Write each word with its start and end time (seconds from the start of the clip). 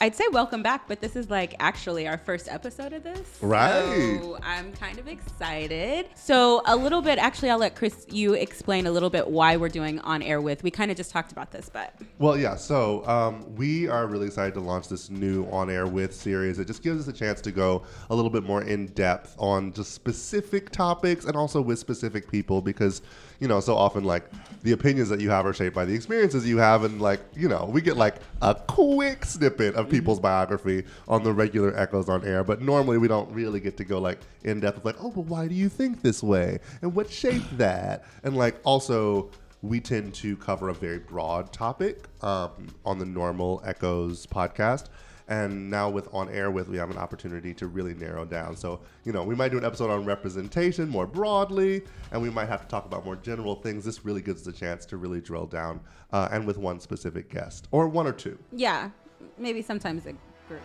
I'd 0.00 0.14
say 0.14 0.24
welcome 0.30 0.62
back, 0.62 0.86
but 0.86 1.00
this 1.00 1.16
is 1.16 1.28
like 1.28 1.56
actually 1.58 2.06
our 2.06 2.18
first 2.18 2.46
episode 2.48 2.92
of 2.92 3.02
this. 3.02 3.38
Right. 3.40 4.20
So 4.20 4.38
I'm 4.44 4.72
kind 4.72 4.96
of 4.96 5.08
excited. 5.08 6.06
So 6.14 6.62
a 6.66 6.76
little 6.76 7.02
bit, 7.02 7.18
actually, 7.18 7.50
I'll 7.50 7.58
let 7.58 7.74
Chris 7.74 8.06
you 8.08 8.34
explain 8.34 8.86
a 8.86 8.92
little 8.92 9.10
bit 9.10 9.28
why 9.28 9.56
we're 9.56 9.68
doing 9.68 9.98
on 10.00 10.22
air 10.22 10.40
with. 10.40 10.62
We 10.62 10.70
kind 10.70 10.92
of 10.92 10.96
just 10.96 11.10
talked 11.10 11.32
about 11.32 11.50
this, 11.50 11.68
but 11.68 11.94
Well, 12.20 12.38
yeah. 12.38 12.54
So 12.54 13.04
um, 13.08 13.56
we 13.56 13.88
are 13.88 14.06
really 14.06 14.28
excited 14.28 14.54
to 14.54 14.60
launch 14.60 14.88
this 14.88 15.10
new 15.10 15.46
on 15.46 15.68
air 15.68 15.88
with 15.88 16.14
series. 16.14 16.60
It 16.60 16.68
just 16.68 16.84
gives 16.84 17.00
us 17.00 17.08
a 17.12 17.18
chance 17.18 17.40
to 17.40 17.50
go 17.50 17.82
a 18.10 18.14
little 18.14 18.30
bit 18.30 18.44
more 18.44 18.62
in 18.62 18.86
depth 18.86 19.34
on 19.36 19.72
just 19.72 19.94
specific 19.94 20.70
topics 20.70 21.24
and 21.24 21.36
also 21.36 21.60
with 21.60 21.80
specific 21.80 22.30
people 22.30 22.62
because 22.62 23.02
you 23.38 23.48
know 23.48 23.60
so 23.60 23.76
often 23.76 24.04
like 24.04 24.24
the 24.62 24.72
opinions 24.72 25.08
that 25.08 25.20
you 25.20 25.30
have 25.30 25.46
are 25.46 25.52
shaped 25.52 25.74
by 25.74 25.84
the 25.84 25.94
experiences 25.94 26.46
you 26.46 26.58
have 26.58 26.82
and 26.82 27.00
like 27.00 27.20
you 27.34 27.48
know 27.48 27.68
we 27.72 27.80
get 27.80 27.96
like 27.96 28.16
a 28.42 28.54
quick 28.54 29.24
snippet 29.24 29.74
of 29.76 29.88
people's 29.88 30.18
biography 30.18 30.84
on 31.06 31.22
the 31.22 31.32
regular 31.32 31.76
echoes 31.76 32.08
on 32.08 32.24
air 32.24 32.42
but 32.42 32.60
normally 32.60 32.98
we 32.98 33.06
don't 33.06 33.30
really 33.32 33.60
get 33.60 33.76
to 33.76 33.84
go 33.84 34.00
like 34.00 34.18
in 34.44 34.58
depth 34.60 34.78
of 34.78 34.84
like 34.84 34.96
oh 35.00 35.10
but 35.10 35.26
why 35.26 35.48
do 35.48 35.54
you 35.54 35.68
think 35.68 36.02
this 36.02 36.22
way? 36.22 36.58
And 36.82 36.94
what 36.94 37.10
shaped 37.10 37.56
that? 37.58 38.04
And 38.22 38.36
like 38.36 38.56
also 38.64 39.30
we 39.62 39.80
tend 39.80 40.14
to 40.14 40.36
cover 40.36 40.68
a 40.68 40.74
very 40.74 41.00
broad 41.00 41.52
topic 41.52 42.04
um, 42.22 42.68
on 42.84 42.98
the 42.98 43.04
normal 43.04 43.60
echoes 43.64 44.26
podcast 44.26 44.86
and 45.28 45.70
now 45.70 45.88
with 45.88 46.08
on 46.12 46.28
air 46.30 46.50
with 46.50 46.68
we 46.68 46.76
have 46.76 46.90
an 46.90 46.98
opportunity 46.98 47.54
to 47.54 47.66
really 47.66 47.94
narrow 47.94 48.24
down 48.24 48.56
so 48.56 48.80
you 49.04 49.12
know 49.12 49.22
we 49.22 49.34
might 49.34 49.50
do 49.50 49.58
an 49.58 49.64
episode 49.64 49.90
on 49.90 50.04
representation 50.04 50.88
more 50.88 51.06
broadly 51.06 51.82
and 52.12 52.20
we 52.20 52.30
might 52.30 52.48
have 52.48 52.62
to 52.62 52.68
talk 52.68 52.84
about 52.86 53.04
more 53.04 53.16
general 53.16 53.54
things 53.54 53.84
this 53.84 54.04
really 54.04 54.22
gives 54.22 54.42
us 54.42 54.54
a 54.54 54.58
chance 54.58 54.84
to 54.86 54.96
really 54.96 55.20
drill 55.20 55.46
down 55.46 55.80
uh, 56.12 56.28
and 56.32 56.46
with 56.46 56.58
one 56.58 56.80
specific 56.80 57.30
guest 57.30 57.68
or 57.70 57.88
one 57.88 58.06
or 58.06 58.12
two 58.12 58.38
yeah, 58.52 58.90
maybe 59.38 59.62
sometimes 59.62 60.06
a 60.06 60.14
group. 60.48 60.60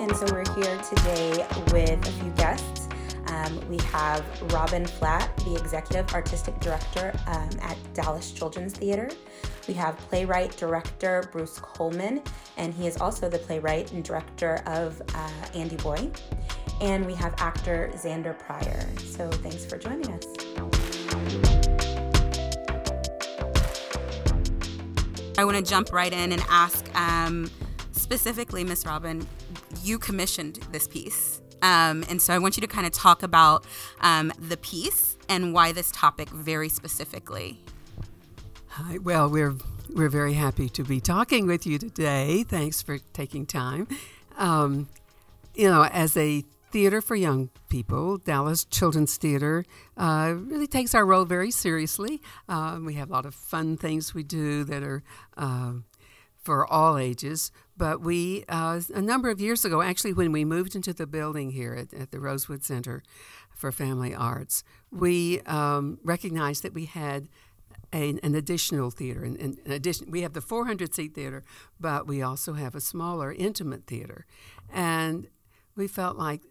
And 0.00 0.16
so 0.16 0.26
we're 0.32 0.44
here 0.54 0.78
today 0.78 1.46
with 1.72 2.08
a 2.08 2.12
few 2.12 2.30
guests. 2.36 2.79
Um, 3.40 3.68
we 3.68 3.78
have 3.84 4.24
Robin 4.52 4.84
Flatt, 4.86 5.34
the 5.38 5.56
Executive 5.56 6.12
Artistic 6.14 6.58
Director 6.60 7.12
um, 7.26 7.50
at 7.62 7.76
Dallas 7.94 8.32
Children's 8.32 8.74
Theater. 8.74 9.08
We 9.66 9.74
have 9.74 9.96
playwright 9.96 10.56
director 10.56 11.28
Bruce 11.32 11.58
Coleman, 11.58 12.22
and 12.56 12.74
he 12.74 12.86
is 12.86 12.96
also 12.98 13.28
the 13.28 13.38
playwright 13.38 13.92
and 13.92 14.04
director 14.04 14.62
of 14.66 15.00
uh, 15.14 15.30
Andi 15.54 15.82
Boi. 15.82 16.10
And 16.80 17.06
we 17.06 17.14
have 17.14 17.34
actor 17.38 17.90
Xander 17.94 18.38
Pryor. 18.38 18.86
So 18.98 19.30
thanks 19.30 19.64
for 19.64 19.78
joining 19.78 20.10
us. 20.12 20.24
I 25.38 25.44
want 25.44 25.56
to 25.56 25.62
jump 25.62 25.92
right 25.92 26.12
in 26.12 26.32
and 26.32 26.42
ask 26.50 26.94
um, 26.94 27.50
specifically, 27.92 28.64
Miss 28.64 28.84
Robin, 28.84 29.26
you 29.82 29.98
commissioned 29.98 30.56
this 30.72 30.86
piece. 30.86 31.40
Um, 31.62 32.04
and 32.08 32.20
so 32.20 32.34
I 32.34 32.38
want 32.38 32.56
you 32.56 32.60
to 32.60 32.66
kind 32.66 32.86
of 32.86 32.92
talk 32.92 33.22
about 33.22 33.64
um, 34.00 34.32
the 34.38 34.56
piece 34.56 35.16
and 35.28 35.52
why 35.54 35.72
this 35.72 35.90
topic 35.92 36.28
very 36.30 36.68
specifically. 36.68 37.60
Hi. 38.68 38.98
Well, 38.98 39.28
we're 39.28 39.56
we're 39.94 40.08
very 40.08 40.34
happy 40.34 40.68
to 40.70 40.84
be 40.84 41.00
talking 41.00 41.46
with 41.46 41.66
you 41.66 41.78
today. 41.78 42.44
Thanks 42.44 42.82
for 42.82 42.98
taking 43.12 43.46
time. 43.46 43.88
Um, 44.38 44.88
you 45.54 45.68
know, 45.68 45.84
as 45.84 46.16
a 46.16 46.44
theater 46.70 47.00
for 47.00 47.16
young 47.16 47.50
people, 47.68 48.18
Dallas 48.18 48.64
Children's 48.64 49.16
Theater 49.16 49.64
uh, 49.96 50.34
really 50.36 50.68
takes 50.68 50.94
our 50.94 51.04
role 51.04 51.24
very 51.24 51.50
seriously. 51.50 52.22
Um, 52.48 52.84
we 52.84 52.94
have 52.94 53.10
a 53.10 53.12
lot 53.12 53.26
of 53.26 53.34
fun 53.34 53.76
things 53.76 54.14
we 54.14 54.22
do 54.22 54.64
that 54.64 54.82
are. 54.82 55.02
Uh, 55.36 55.72
for 56.42 56.70
all 56.70 56.96
ages, 56.96 57.52
but 57.76 58.00
we, 58.00 58.44
uh, 58.48 58.80
a 58.94 59.02
number 59.02 59.30
of 59.30 59.40
years 59.40 59.64
ago, 59.64 59.82
actually, 59.82 60.12
when 60.12 60.32
we 60.32 60.44
moved 60.44 60.74
into 60.74 60.92
the 60.92 61.06
building 61.06 61.50
here 61.50 61.74
at, 61.74 61.92
at 61.92 62.10
the 62.10 62.20
Rosewood 62.20 62.64
Center 62.64 63.02
for 63.54 63.70
Family 63.70 64.14
Arts, 64.14 64.64
we 64.90 65.40
um, 65.42 65.98
recognized 66.02 66.62
that 66.62 66.74
we 66.74 66.86
had 66.86 67.28
a, 67.92 68.18
an 68.22 68.34
additional 68.34 68.90
theater. 68.90 69.24
In, 69.24 69.36
in 69.36 69.72
addition, 69.72 70.10
we 70.10 70.22
have 70.22 70.32
the 70.32 70.40
400 70.40 70.94
seat 70.94 71.14
theater, 71.14 71.44
but 71.78 72.06
we 72.06 72.22
also 72.22 72.54
have 72.54 72.74
a 72.74 72.80
smaller, 72.80 73.32
intimate 73.32 73.86
theater. 73.86 74.26
And 74.72 75.28
we 75.76 75.88
felt 75.88 76.16
like 76.16 76.42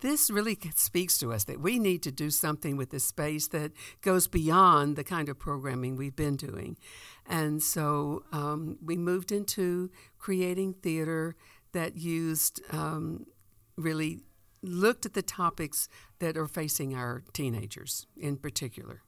this 0.00 0.30
really 0.30 0.58
speaks 0.74 1.18
to 1.18 1.32
us 1.32 1.44
that 1.44 1.60
we 1.60 1.78
need 1.78 2.02
to 2.02 2.12
do 2.12 2.30
something 2.30 2.76
with 2.76 2.90
this 2.90 3.04
space 3.04 3.48
that 3.48 3.72
goes 4.00 4.28
beyond 4.28 4.96
the 4.96 5.04
kind 5.04 5.28
of 5.28 5.38
programming 5.38 5.96
we've 5.96 6.16
been 6.16 6.36
doing. 6.36 6.76
And 7.26 7.62
so 7.62 8.24
um, 8.32 8.78
we 8.84 8.96
moved 8.96 9.32
into 9.32 9.90
creating 10.18 10.74
theater 10.74 11.36
that 11.72 11.96
used 11.96 12.60
um, 12.72 13.26
really 13.76 14.20
looked 14.62 15.06
at 15.06 15.14
the 15.14 15.22
topics 15.22 15.88
that 16.18 16.36
are 16.36 16.46
facing 16.46 16.94
our 16.94 17.22
teenagers 17.32 18.06
in 18.16 18.36
particular. 18.36 19.02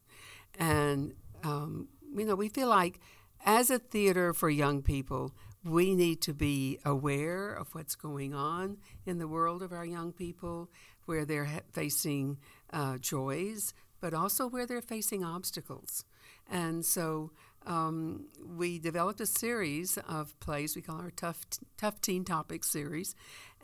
And, 0.58 1.14
um, 1.42 1.88
you 2.14 2.24
know, 2.24 2.34
we 2.34 2.48
feel 2.48 2.68
like 2.68 3.00
as 3.44 3.70
a 3.70 3.78
theater 3.78 4.34
for 4.34 4.50
young 4.50 4.82
people, 4.82 5.32
we 5.70 5.94
need 5.94 6.20
to 6.22 6.34
be 6.34 6.78
aware 6.84 7.52
of 7.52 7.74
what's 7.74 7.94
going 7.94 8.34
on 8.34 8.78
in 9.06 9.18
the 9.18 9.28
world 9.28 9.62
of 9.62 9.72
our 9.72 9.84
young 9.84 10.12
people, 10.12 10.68
where 11.06 11.24
they're 11.24 11.44
ha- 11.44 11.60
facing 11.72 12.38
uh, 12.72 12.98
joys, 12.98 13.74
but 14.00 14.14
also 14.14 14.46
where 14.46 14.66
they're 14.66 14.82
facing 14.82 15.24
obstacles. 15.24 16.04
And 16.50 16.84
so 16.84 17.30
um, 17.66 18.26
we 18.56 18.78
developed 18.78 19.20
a 19.20 19.26
series 19.26 19.98
of 20.08 20.38
plays 20.40 20.74
we 20.74 20.82
call 20.82 21.00
our 21.00 21.10
Tough, 21.10 21.40
Tough 21.76 22.00
Teen 22.00 22.24
Topics 22.24 22.70
series. 22.70 23.14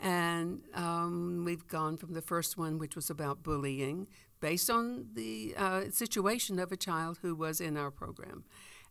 And 0.03 0.63
um, 0.75 1.45
we've 1.45 1.67
gone 1.69 1.97
from 1.97 2.13
the 2.13 2.23
first 2.23 2.59
one, 2.59 2.79
which 2.79 2.97
was 2.97 3.11
about 3.11 3.43
bullying, 3.43 4.09
based 4.41 4.69
on 4.69 5.07
the 5.15 5.55
uh, 5.57 5.83
situation 5.91 6.59
of 6.59 6.73
a 6.73 6.77
child 6.77 7.19
who 7.23 7.35
was 7.35 7.61
in 7.61 7.77
our 7.77 7.91
program. 7.91 8.45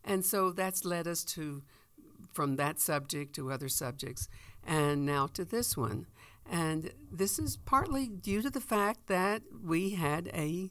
And 0.04 0.24
so 0.24 0.50
that's 0.50 0.84
led 0.84 1.06
us 1.06 1.24
to 1.24 1.62
from 2.34 2.56
that 2.56 2.80
subject 2.80 3.34
to 3.36 3.52
other 3.52 3.68
subjects, 3.68 4.28
and 4.66 5.06
now 5.06 5.26
to 5.28 5.44
this 5.44 5.76
one. 5.76 6.06
And 6.50 6.92
this 7.10 7.38
is 7.38 7.56
partly 7.56 8.08
due 8.08 8.42
to 8.42 8.50
the 8.50 8.60
fact 8.60 9.06
that 9.06 9.42
we 9.62 9.90
had 9.90 10.28
a 10.34 10.70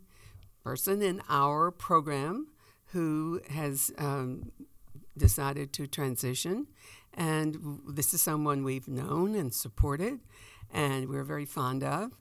person 0.63 1.01
in 1.01 1.21
our 1.29 1.71
program 1.71 2.47
who 2.91 3.41
has 3.49 3.91
um, 3.97 4.51
decided 5.17 5.73
to 5.73 5.87
transition. 5.87 6.67
And 7.15 7.79
this 7.87 8.13
is 8.13 8.21
someone 8.21 8.63
we've 8.63 8.87
known 8.87 9.35
and 9.35 9.53
supported, 9.53 10.19
and 10.71 11.09
we're 11.09 11.23
very 11.23 11.45
fond 11.45 11.83
of. 11.83 12.11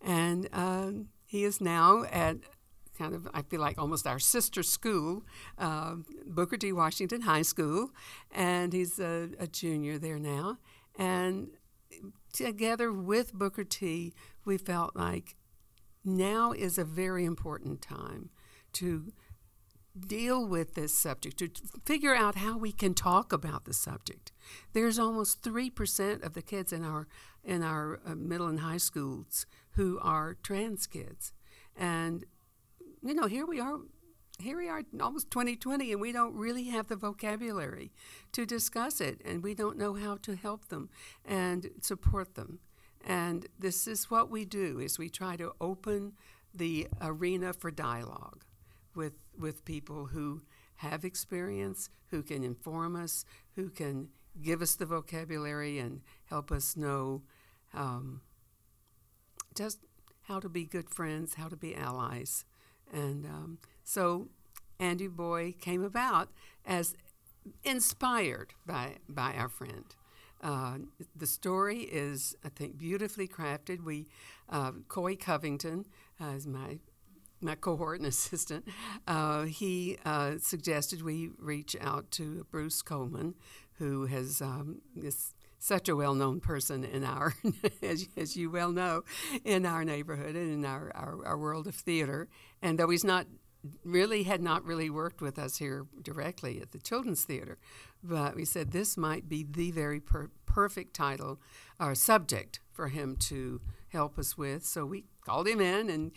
And 0.00 0.48
um, 0.52 1.08
he 1.24 1.44
is 1.44 1.60
now 1.60 2.04
at 2.10 2.36
kind 2.96 3.14
of, 3.14 3.28
I 3.32 3.42
feel 3.42 3.60
like 3.60 3.78
almost 3.78 4.06
our 4.06 4.18
sister 4.18 4.62
school, 4.62 5.24
uh, 5.58 5.96
Booker 6.26 6.56
T. 6.56 6.72
Washington 6.72 7.22
High 7.22 7.42
School, 7.42 7.90
and 8.30 8.72
he's 8.72 8.98
a, 8.98 9.30
a, 9.38 9.46
junior 9.46 9.98
there 9.98 10.18
now. 10.18 10.58
And 10.98 11.48
together 12.32 12.92
with 12.92 13.32
Booker 13.32 13.64
T, 13.64 14.12
we 14.44 14.58
felt 14.58 14.96
like 14.96 15.36
now 16.04 16.52
is 16.52 16.78
a 16.78 16.84
very 16.84 17.24
important 17.24 17.80
time 17.82 18.30
to 18.74 19.12
deal 19.98 20.46
with 20.46 20.74
this 20.74 20.96
subject, 20.96 21.38
to 21.38 21.50
figure 21.84 22.14
out 22.14 22.36
how 22.36 22.56
we 22.56 22.72
can 22.72 22.94
talk 22.94 23.32
about 23.32 23.64
the 23.64 23.74
subject. 23.74 24.32
There's 24.72 24.98
almost 24.98 25.42
3% 25.42 26.24
of 26.24 26.32
the 26.32 26.42
kids 26.42 26.72
in 26.72 26.84
our, 26.84 27.06
in 27.44 27.62
our 27.62 28.00
uh, 28.06 28.14
middle 28.14 28.48
and 28.48 28.60
high 28.60 28.78
schools 28.78 29.46
who 29.72 29.98
are 30.00 30.34
trans 30.42 30.86
kids. 30.86 31.32
And 31.76 32.24
you 33.02 33.14
know, 33.14 33.26
here 33.26 33.46
we 33.46 33.60
are, 33.60 33.78
here 34.38 34.58
we 34.58 34.68
are, 34.68 34.82
almost 35.00 35.30
2020, 35.30 35.92
and 35.92 36.00
we 36.00 36.12
don't 36.12 36.34
really 36.34 36.64
have 36.64 36.88
the 36.88 36.96
vocabulary 36.96 37.92
to 38.32 38.46
discuss 38.46 39.00
it, 39.00 39.20
and 39.24 39.42
we 39.42 39.54
don't 39.54 39.76
know 39.76 39.94
how 39.94 40.16
to 40.22 40.36
help 40.36 40.68
them 40.68 40.88
and 41.24 41.70
support 41.80 42.34
them. 42.34 42.60
And 43.04 43.46
this 43.58 43.86
is 43.86 44.10
what 44.10 44.30
we 44.30 44.44
do: 44.44 44.78
is 44.78 44.98
we 44.98 45.08
try 45.08 45.36
to 45.36 45.52
open 45.60 46.12
the 46.54 46.88
arena 47.00 47.52
for 47.52 47.70
dialogue 47.70 48.44
with 48.94 49.14
with 49.36 49.64
people 49.64 50.06
who 50.06 50.42
have 50.76 51.04
experience, 51.04 51.88
who 52.10 52.22
can 52.22 52.44
inform 52.44 52.96
us, 52.96 53.24
who 53.56 53.68
can 53.70 54.08
give 54.40 54.62
us 54.62 54.76
the 54.76 54.86
vocabulary 54.86 55.78
and 55.78 56.00
help 56.26 56.50
us 56.50 56.76
know 56.76 57.22
um, 57.74 58.20
just 59.54 59.78
how 60.22 60.40
to 60.40 60.48
be 60.48 60.64
good 60.64 60.88
friends, 60.88 61.34
how 61.34 61.48
to 61.48 61.56
be 61.56 61.74
allies. 61.74 62.44
And 62.92 63.24
um, 63.26 63.58
so 63.84 64.28
Andi 64.78 65.08
Boi 65.08 65.54
came 65.60 65.82
about 65.82 66.28
as 66.64 66.94
inspired 67.64 68.54
by, 68.66 68.96
by 69.08 69.34
our 69.34 69.48
friend. 69.48 69.84
Uh, 70.42 70.78
the 71.14 71.26
story 71.26 71.80
is, 71.80 72.36
I 72.44 72.48
think, 72.48 72.76
beautifully 72.76 73.28
crafted. 73.28 73.82
We, 73.82 74.08
uh, 74.48 74.72
Coy 74.88 75.16
Covington 75.16 75.86
uh, 76.20 76.30
is 76.36 76.46
my 76.46 76.78
my 77.42 77.54
cohort 77.56 77.98
and 77.98 78.06
assistant, 78.08 78.66
uh, 79.06 79.42
he 79.42 79.98
uh, 80.04 80.34
suggested 80.38 81.02
we 81.02 81.30
reach 81.38 81.76
out 81.80 82.10
to 82.12 82.46
Bruce 82.50 82.82
Coleman, 82.82 83.34
who 83.78 84.06
has 84.06 84.40
um, 84.40 84.80
is 84.96 85.34
such 85.62 85.88
a 85.88 85.94
well-known 85.94 86.40
person 86.40 86.82
in 86.84 87.04
our, 87.04 87.34
as, 87.82 88.08
as 88.16 88.36
you 88.36 88.50
well 88.50 88.72
know, 88.72 89.04
in 89.44 89.64
our 89.64 89.84
neighborhood 89.84 90.34
and 90.34 90.52
in 90.52 90.64
our, 90.64 90.90
our, 90.94 91.24
our 91.24 91.38
world 91.38 91.68
of 91.68 91.74
theater. 91.74 92.28
And 92.60 92.78
though 92.78 92.90
he's 92.90 93.04
not 93.04 93.26
really 93.84 94.24
had 94.24 94.42
not 94.42 94.64
really 94.64 94.90
worked 94.90 95.20
with 95.20 95.38
us 95.38 95.58
here 95.58 95.86
directly 96.02 96.60
at 96.60 96.72
the 96.72 96.78
Children's 96.78 97.24
Theater, 97.24 97.58
but 98.02 98.34
we 98.34 98.44
said 98.44 98.72
this 98.72 98.96
might 98.96 99.28
be 99.28 99.46
the 99.48 99.70
very 99.70 100.00
per- 100.00 100.30
perfect 100.46 100.94
title 100.94 101.40
or 101.78 101.94
subject 101.94 102.58
for 102.72 102.88
him 102.88 103.14
to 103.16 103.60
help 103.90 104.18
us 104.18 104.36
with. 104.36 104.64
So 104.64 104.84
we 104.84 105.04
called 105.24 105.46
him 105.46 105.60
in 105.60 105.88
and 105.88 106.10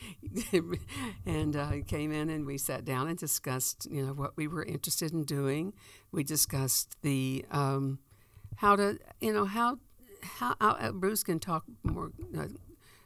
and 1.25 1.56
uh, 1.56 1.71
came 1.86 2.12
in 2.12 2.31
and 2.31 2.47
we 2.47 2.57
sat 2.57 2.83
down 2.83 3.07
and 3.07 3.18
discussed 3.19 3.88
you 3.92 4.03
know 4.03 4.13
what 4.13 4.36
we 4.36 4.47
were 4.47 4.63
interested 4.63 5.13
in 5.13 5.24
doing. 5.24 5.74
We 6.12 6.24
discussed 6.24 6.95
the 7.03 7.45
um, 7.51 8.00
how 8.57 8.75
to 8.75 8.98
you 9.19 9.34
know 9.34 9.46
how 9.46 9.80
how 10.22 10.56
uh, 10.60 10.92
Bruce 10.92 11.24
can 11.24 11.40
talk 11.40 11.63
more 11.84 12.12
uh, 12.38 12.48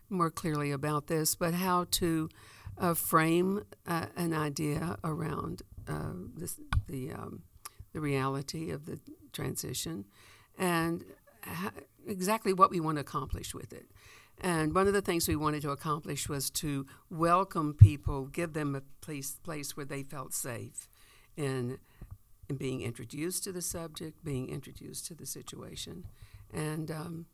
more 0.09 0.29
clearly 0.31 0.71
about 0.71 1.07
this, 1.07 1.35
but 1.35 1.53
how 1.53 1.85
to 1.91 2.29
uh, 2.77 2.93
frame 2.93 3.63
uh, 3.87 4.07
an 4.15 4.33
idea 4.33 4.97
around 5.03 5.61
uh, 5.87 6.13
this, 6.35 6.59
the 6.87 7.11
um, 7.11 7.43
the 7.93 7.99
reality 7.99 8.71
of 8.71 8.85
the 8.85 8.99
transition 9.33 10.05
and 10.57 11.03
ha- 11.43 11.71
exactly 12.07 12.53
what 12.53 12.69
we 12.69 12.79
want 12.79 12.97
to 12.97 13.01
accomplish 13.01 13.53
with 13.53 13.73
it. 13.73 13.87
And 14.41 14.73
one 14.73 14.87
of 14.87 14.93
the 14.93 15.01
things 15.01 15.27
we 15.27 15.35
wanted 15.35 15.61
to 15.63 15.71
accomplish 15.71 16.29
was 16.29 16.49
to 16.51 16.85
welcome 17.09 17.73
people, 17.73 18.25
give 18.25 18.53
them 18.53 18.73
a 18.75 18.81
place, 19.01 19.37
place 19.43 19.75
where 19.75 19.85
they 19.85 20.03
felt 20.03 20.33
safe 20.33 20.87
in, 21.35 21.77
in 22.49 22.55
being 22.55 22.81
introduced 22.81 23.43
to 23.43 23.51
the 23.51 23.61
subject, 23.61 24.23
being 24.23 24.49
introduced 24.49 25.05
to 25.05 25.13
the 25.13 25.25
situation. 25.25 26.05
And 26.51 26.89
um, 26.89 27.25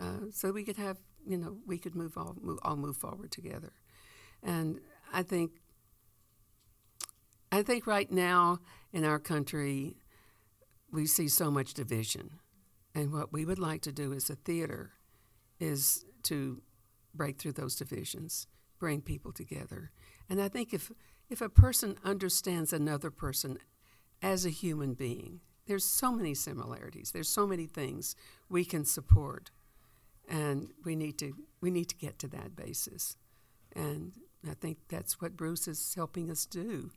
uh, 0.00 0.30
so 0.32 0.52
we 0.52 0.62
could 0.62 0.76
have, 0.76 0.98
you 1.26 1.36
know, 1.36 1.56
we 1.66 1.78
could 1.78 1.94
move 1.94 2.16
all, 2.16 2.36
move, 2.40 2.58
all 2.62 2.76
move 2.76 2.96
forward 2.96 3.32
together. 3.32 3.72
And 4.42 4.80
I 5.12 5.22
think, 5.22 5.50
I 7.50 7.62
think 7.62 7.86
right 7.86 8.10
now 8.10 8.60
in 8.92 9.04
our 9.04 9.18
country, 9.18 9.96
we 10.92 11.06
see 11.06 11.28
so 11.28 11.50
much 11.50 11.74
division. 11.74 12.38
And 12.94 13.12
what 13.12 13.32
we 13.32 13.44
would 13.44 13.58
like 13.58 13.82
to 13.82 13.92
do 13.92 14.12
as 14.12 14.30
a 14.30 14.36
theater 14.36 14.92
is 15.58 16.04
to 16.24 16.62
break 17.14 17.38
through 17.38 17.52
those 17.52 17.76
divisions, 17.76 18.46
bring 18.78 19.00
people 19.00 19.32
together. 19.32 19.90
And 20.30 20.40
I 20.40 20.48
think 20.48 20.72
if, 20.72 20.92
if 21.28 21.40
a 21.40 21.48
person 21.48 21.96
understands 22.04 22.72
another 22.72 23.10
person 23.10 23.58
as 24.22 24.44
a 24.44 24.50
human 24.50 24.94
being, 24.94 25.40
there's 25.66 25.84
so 25.84 26.12
many 26.12 26.34
similarities. 26.34 27.10
There's 27.12 27.28
so 27.28 27.46
many 27.46 27.66
things 27.66 28.14
we 28.48 28.64
can 28.64 28.84
support, 28.84 29.50
and 30.28 30.70
we 30.84 30.94
need 30.94 31.18
to 31.18 31.34
we 31.60 31.70
need 31.70 31.88
to 31.88 31.96
get 31.96 32.18
to 32.20 32.28
that 32.28 32.54
basis. 32.54 33.16
And 33.74 34.12
I 34.48 34.54
think 34.54 34.78
that's 34.88 35.20
what 35.20 35.36
Bruce 35.36 35.66
is 35.68 35.94
helping 35.94 36.30
us 36.30 36.46
do 36.46 36.92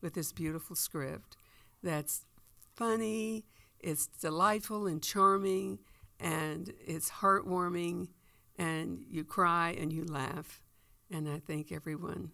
with 0.00 0.14
this 0.14 0.32
beautiful 0.32 0.76
script. 0.76 1.36
That's 1.82 2.26
funny, 2.74 3.46
it's 3.78 4.06
delightful 4.06 4.86
and 4.86 5.02
charming, 5.02 5.78
and 6.18 6.72
it's 6.86 7.10
heartwarming 7.10 8.08
and 8.56 9.02
you 9.08 9.24
cry 9.24 9.74
and 9.78 9.90
you 9.90 10.04
laugh. 10.04 10.62
And 11.10 11.28
I 11.28 11.38
think 11.38 11.72
everyone, 11.72 12.32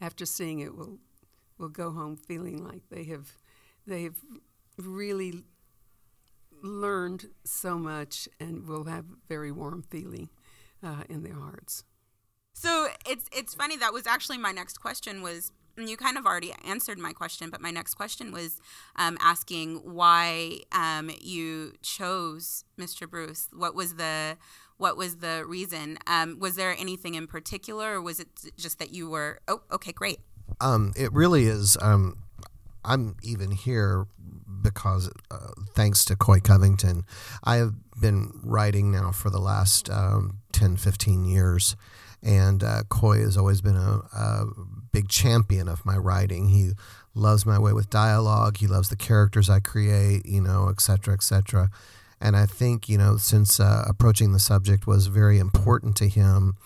after 0.00 0.26
seeing 0.26 0.60
it, 0.60 0.76
will 0.76 0.98
will 1.58 1.68
go 1.68 1.90
home 1.90 2.16
feeling 2.16 2.64
like 2.64 2.82
they 2.90 3.04
have 3.04 3.32
they 3.86 4.04
have 4.04 4.16
really 4.78 5.44
learned 6.62 7.26
so 7.44 7.78
much 7.78 8.28
and 8.38 8.66
will 8.66 8.84
have 8.84 9.04
very 9.28 9.50
warm 9.50 9.82
feeling 9.82 10.28
uh, 10.82 11.02
in 11.08 11.22
their 11.22 11.34
hearts. 11.34 11.84
So 12.54 12.88
it's 13.06 13.24
it's 13.36 13.54
funny 13.54 13.76
that 13.78 13.92
was 13.92 14.06
actually 14.06 14.38
my 14.38 14.52
next 14.52 14.78
question 14.78 15.22
was 15.22 15.52
you 15.76 15.96
kind 15.96 16.18
of 16.18 16.26
already 16.26 16.52
answered 16.66 16.98
my 16.98 17.12
question, 17.12 17.48
but 17.50 17.60
my 17.60 17.70
next 17.70 17.94
question 17.94 18.30
was 18.30 18.60
um, 18.96 19.16
asking 19.20 19.76
why 19.76 20.58
um, 20.70 21.10
you 21.20 21.72
chose 21.82 22.64
Mr. 22.78 23.08
Bruce. 23.08 23.48
What 23.52 23.74
was 23.74 23.94
the 23.94 24.36
what 24.76 24.96
was 24.96 25.18
the 25.18 25.44
reason? 25.46 25.98
Um, 26.06 26.38
was 26.38 26.56
there 26.56 26.76
anything 26.78 27.14
in 27.14 27.26
particular, 27.26 27.94
or 27.94 28.02
was 28.02 28.20
it 28.20 28.28
just 28.56 28.78
that 28.80 28.92
you 28.92 29.08
were? 29.08 29.40
Oh, 29.48 29.62
okay, 29.72 29.92
great. 29.92 30.18
Um, 30.60 30.92
it 30.96 31.12
really 31.12 31.46
is. 31.46 31.76
I'm 32.84 33.16
even 33.22 33.50
here 33.50 34.06
because, 34.62 35.10
uh, 35.30 35.52
thanks 35.74 36.04
to 36.06 36.16
Coy 36.16 36.40
Covington, 36.40 37.04
I 37.44 37.56
have 37.56 37.74
been 38.00 38.32
writing 38.42 38.90
now 38.92 39.12
for 39.12 39.30
the 39.30 39.38
last 39.38 39.90
um, 39.90 40.38
10, 40.52 40.76
15 40.76 41.24
years. 41.24 41.76
And 42.22 42.62
uh, 42.62 42.82
Coy 42.88 43.18
has 43.18 43.36
always 43.36 43.60
been 43.60 43.76
a, 43.76 44.02
a 44.16 44.46
big 44.92 45.08
champion 45.08 45.68
of 45.68 45.84
my 45.84 45.96
writing. 45.96 46.48
He 46.48 46.72
loves 47.14 47.44
my 47.44 47.58
way 47.58 47.72
with 47.72 47.90
dialogue. 47.90 48.58
He 48.58 48.66
loves 48.66 48.88
the 48.88 48.96
characters 48.96 49.50
I 49.50 49.58
create, 49.58 50.24
you 50.24 50.40
know, 50.40 50.68
et 50.68 50.80
cetera, 50.80 51.14
et 51.14 51.22
cetera. 51.22 51.70
And 52.20 52.36
I 52.36 52.46
think, 52.46 52.88
you 52.88 52.96
know, 52.96 53.16
since 53.16 53.58
uh, 53.58 53.84
approaching 53.88 54.32
the 54.32 54.38
subject 54.38 54.86
was 54.86 55.08
very 55.08 55.40
important 55.40 55.96
to 55.96 56.08
him, 56.08 56.56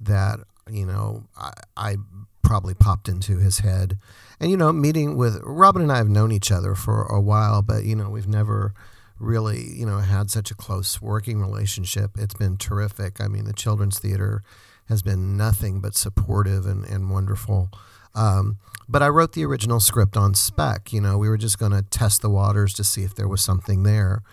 that, 0.00 0.38
you 0.70 0.86
know, 0.86 1.24
I, 1.36 1.52
I 1.76 1.96
probably 2.42 2.74
popped 2.74 3.08
into 3.08 3.38
his 3.38 3.58
head. 3.58 3.98
And, 4.42 4.50
you 4.50 4.56
know, 4.56 4.72
meeting 4.72 5.16
with 5.16 5.40
Robin 5.44 5.82
and 5.82 5.92
I 5.92 5.98
have 5.98 6.08
known 6.08 6.32
each 6.32 6.50
other 6.50 6.74
for 6.74 7.04
a 7.04 7.20
while, 7.20 7.62
but, 7.62 7.84
you 7.84 7.94
know, 7.94 8.10
we've 8.10 8.26
never 8.26 8.74
really, 9.20 9.62
you 9.72 9.86
know, 9.86 9.98
had 9.98 10.32
such 10.32 10.50
a 10.50 10.56
close 10.56 11.00
working 11.00 11.40
relationship. 11.40 12.10
It's 12.18 12.34
been 12.34 12.56
terrific. 12.56 13.20
I 13.20 13.28
mean, 13.28 13.44
the 13.44 13.52
Children's 13.52 14.00
Theater 14.00 14.42
has 14.88 15.00
been 15.00 15.36
nothing 15.36 15.80
but 15.80 15.94
supportive 15.94 16.66
and, 16.66 16.84
and 16.84 17.08
wonderful. 17.08 17.70
Um, 18.16 18.58
but 18.88 19.00
I 19.00 19.10
wrote 19.10 19.34
the 19.34 19.44
original 19.44 19.78
script 19.78 20.16
on 20.16 20.34
spec. 20.34 20.92
You 20.92 21.00
know, 21.00 21.18
we 21.18 21.28
were 21.28 21.38
just 21.38 21.60
going 21.60 21.70
to 21.70 21.82
test 21.82 22.20
the 22.20 22.28
waters 22.28 22.74
to 22.74 22.82
see 22.82 23.04
if 23.04 23.14
there 23.14 23.28
was 23.28 23.42
something 23.42 23.84
there. 23.84 24.24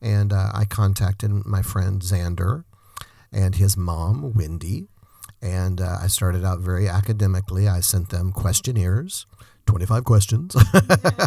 And 0.00 0.32
uh, 0.32 0.50
I 0.54 0.64
contacted 0.64 1.30
my 1.44 1.60
friend 1.60 2.00
Xander 2.00 2.64
and 3.30 3.56
his 3.56 3.76
mom, 3.76 4.32
Wendy. 4.32 4.88
And 5.42 5.80
uh, 5.80 5.98
I 6.02 6.06
started 6.06 6.44
out 6.44 6.60
very 6.60 6.88
academically. 6.88 7.68
I 7.68 7.80
sent 7.80 8.08
them 8.08 8.32
questionnaires, 8.32 9.26
25 9.68 10.04
questions. 10.04 10.56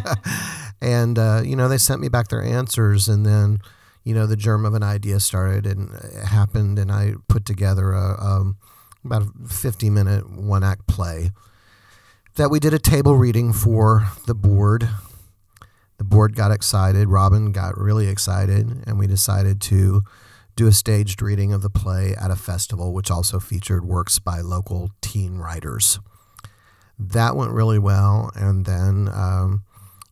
and, 0.82 1.18
uh, 1.18 1.42
you 1.46 1.56
know, 1.56 1.68
they 1.68 1.78
sent 1.78 2.02
me 2.02 2.10
back 2.10 2.28
their 2.28 2.44
answers. 2.44 3.08
And 3.08 3.26
then, 3.26 3.60
you 4.04 4.14
know, 4.14 4.26
the 4.26 4.36
germ 4.36 4.66
of 4.66 4.74
an 4.74 4.84
idea 4.84 5.20
started 5.20 5.66
and 5.66 5.92
happened. 6.26 6.78
And 6.78 6.92
I 6.92 7.14
put 7.28 7.46
together 7.46 7.94
a, 7.94 8.20
um, 8.20 8.58
about 9.06 9.24
a 9.24 9.48
50 9.48 9.90
minute 9.90 10.30
one 10.30 10.64
act 10.64 10.88
play 10.88 11.32
that 12.36 12.50
we 12.50 12.60
did 12.60 12.74
a 12.74 12.80
table 12.80 13.16
reading 13.16 13.54
for 13.54 14.08
the 14.26 14.36
board 14.36 14.90
the 16.02 16.06
board 16.06 16.36
got 16.36 16.50
excited. 16.50 17.10
Robin 17.10 17.52
got 17.52 17.78
really 17.78 18.08
excited, 18.08 18.82
and 18.88 18.98
we 18.98 19.06
decided 19.06 19.62
to 19.62 20.02
do 20.56 20.66
a 20.66 20.72
staged 20.72 21.22
reading 21.22 21.54
of 21.54 21.62
the 21.62 21.70
play 21.70 22.16
at 22.20 22.32
a 22.32 22.36
festival, 22.36 22.92
which 22.92 23.12
also 23.12 23.40
featured 23.40 23.86
works 23.86 24.18
by 24.18 24.42
local 24.42 24.90
teen 25.02 25.38
writers. 25.38 26.00
That 27.10 27.36
went 27.36 27.52
really 27.52 27.80
well, 27.80 28.32
and 28.36 28.66
then 28.66 29.10
um, 29.12 29.64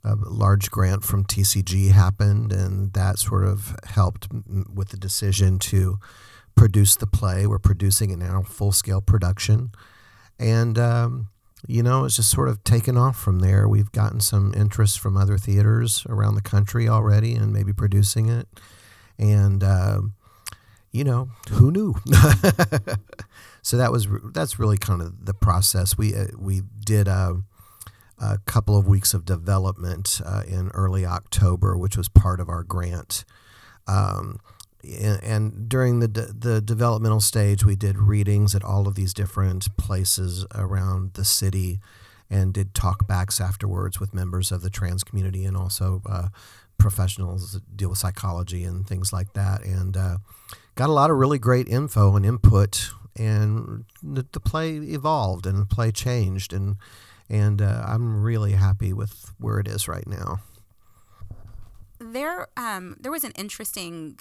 a 0.03 0.15
large 0.15 0.71
grant 0.71 1.03
from 1.03 1.23
TCG 1.23 1.91
happened, 1.91 2.51
and 2.51 2.93
that 2.93 3.19
sort 3.19 3.45
of 3.45 3.75
helped 3.85 4.27
with 4.73 4.89
the 4.89 4.97
decision 4.97 5.59
to 5.59 5.99
produce 6.55 6.95
the 6.95 7.07
play. 7.07 7.45
We're 7.45 7.59
producing 7.59 8.09
it 8.09 8.17
now, 8.17 8.41
full 8.41 8.71
scale 8.71 9.01
production, 9.01 9.71
and 10.39 10.79
um, 10.79 11.27
you 11.67 11.83
know, 11.83 12.05
it's 12.05 12.15
just 12.15 12.31
sort 12.31 12.47
of 12.49 12.63
taken 12.63 12.97
off 12.97 13.17
from 13.17 13.39
there. 13.39 13.67
We've 13.67 13.91
gotten 13.91 14.19
some 14.19 14.53
interest 14.55 14.99
from 14.99 15.17
other 15.17 15.37
theaters 15.37 16.05
around 16.07 16.35
the 16.35 16.41
country 16.41 16.87
already 16.87 17.35
and 17.35 17.51
maybe 17.51 17.73
producing 17.73 18.29
it. 18.29 18.47
And, 19.17 19.63
uh, 19.63 20.01
you 20.91 21.03
know, 21.03 21.29
who 21.51 21.71
knew? 21.71 21.95
so 23.61 23.77
that 23.77 23.91
was 23.91 24.07
that's 24.33 24.59
really 24.59 24.77
kind 24.77 25.01
of 25.01 25.25
the 25.25 25.33
process. 25.33 25.97
We 25.97 26.15
uh, 26.15 26.27
we 26.37 26.61
did 26.85 27.07
a, 27.07 27.41
a, 28.19 28.37
couple 28.45 28.77
of 28.77 28.87
weeks 28.87 29.13
of 29.13 29.25
development 29.25 30.21
uh, 30.25 30.43
in 30.47 30.69
early 30.69 31.05
October, 31.05 31.77
which 31.77 31.97
was 31.97 32.09
part 32.09 32.39
of 32.39 32.49
our 32.49 32.63
grant. 32.63 33.25
Um, 33.87 34.39
and 34.83 35.67
during 35.67 35.99
the 35.99 36.07
de- 36.07 36.33
the 36.33 36.61
developmental 36.61 37.21
stage, 37.21 37.65
we 37.65 37.75
did 37.75 37.97
readings 37.97 38.55
at 38.55 38.63
all 38.63 38.87
of 38.87 38.95
these 38.95 39.13
different 39.13 39.75
places 39.77 40.45
around 40.55 41.13
the 41.15 41.25
city, 41.25 41.79
and 42.29 42.53
did 42.53 42.73
talkbacks 42.73 43.41
afterwards 43.41 43.99
with 43.99 44.13
members 44.13 44.51
of 44.51 44.61
the 44.61 44.69
trans 44.69 45.03
community 45.03 45.43
and 45.43 45.57
also 45.57 46.01
uh, 46.05 46.29
professionals 46.77 47.51
that 47.51 47.75
deal 47.77 47.89
with 47.89 47.97
psychology 47.97 48.63
and 48.63 48.87
things 48.87 49.11
like 49.11 49.33
that. 49.33 49.63
And 49.63 49.97
uh, 49.97 50.17
got 50.75 50.89
a 50.89 50.93
lot 50.93 51.11
of 51.11 51.17
really 51.17 51.39
great 51.39 51.67
info 51.67 52.15
and 52.15 52.25
input 52.25 52.91
and 53.15 53.85
the, 54.01 54.25
the 54.31 54.39
play 54.39 54.75
evolved 54.77 55.45
and 55.45 55.59
the 55.59 55.65
play 55.65 55.91
changed, 55.91 56.53
and 56.53 56.77
and 57.29 57.61
uh, 57.61 57.83
I'm 57.85 58.21
really 58.21 58.53
happy 58.53 58.93
with 58.93 59.33
where 59.37 59.59
it 59.59 59.67
is 59.67 59.87
right 59.87 60.07
now. 60.07 60.39
There, 61.99 62.47
um, 62.55 62.95
there 62.99 63.11
was 63.11 63.23
an 63.23 63.33
interesting 63.35 64.19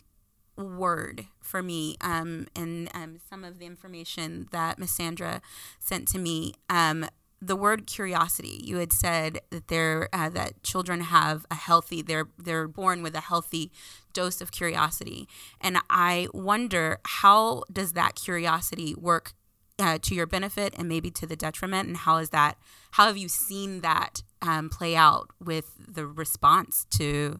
word 0.56 1.26
for 1.40 1.62
me 1.62 1.96
um, 2.00 2.48
in 2.56 2.88
um, 2.92 3.18
some 3.30 3.44
of 3.44 3.58
the 3.58 3.66
information 3.66 4.48
that 4.50 4.78
Miss 4.78 4.90
Sandra 4.90 5.40
sent 5.78 6.08
to 6.08 6.18
me. 6.18 6.54
Um, 6.68 7.06
the 7.40 7.56
word 7.56 7.86
curiosity. 7.86 8.60
You 8.64 8.78
had 8.78 8.92
said 8.92 9.40
that 9.50 9.68
they're 9.68 10.08
uh, 10.12 10.28
that 10.30 10.62
children 10.62 11.02
have 11.02 11.46
a 11.50 11.54
healthy. 11.54 12.02
They're 12.02 12.28
they're 12.36 12.66
born 12.66 13.02
with 13.02 13.14
a 13.14 13.20
healthy 13.20 13.70
dose 14.18 14.40
of 14.40 14.50
curiosity, 14.50 15.28
and 15.60 15.78
I 15.88 16.26
wonder 16.34 16.98
how 17.04 17.62
does 17.72 17.92
that 17.92 18.16
curiosity 18.16 18.94
work 18.96 19.34
uh, 19.78 19.98
to 20.02 20.12
your 20.12 20.26
benefit 20.26 20.74
and 20.76 20.88
maybe 20.88 21.08
to 21.12 21.26
the 21.26 21.36
detriment, 21.36 21.86
and 21.86 21.96
how 21.96 22.16
is 22.16 22.30
that? 22.30 22.58
How 22.92 23.06
have 23.06 23.16
you 23.16 23.28
seen 23.28 23.80
that 23.82 24.22
um, 24.42 24.70
play 24.70 24.96
out 24.96 25.30
with 25.38 25.66
the 25.78 26.04
response 26.04 26.84
to 26.98 27.38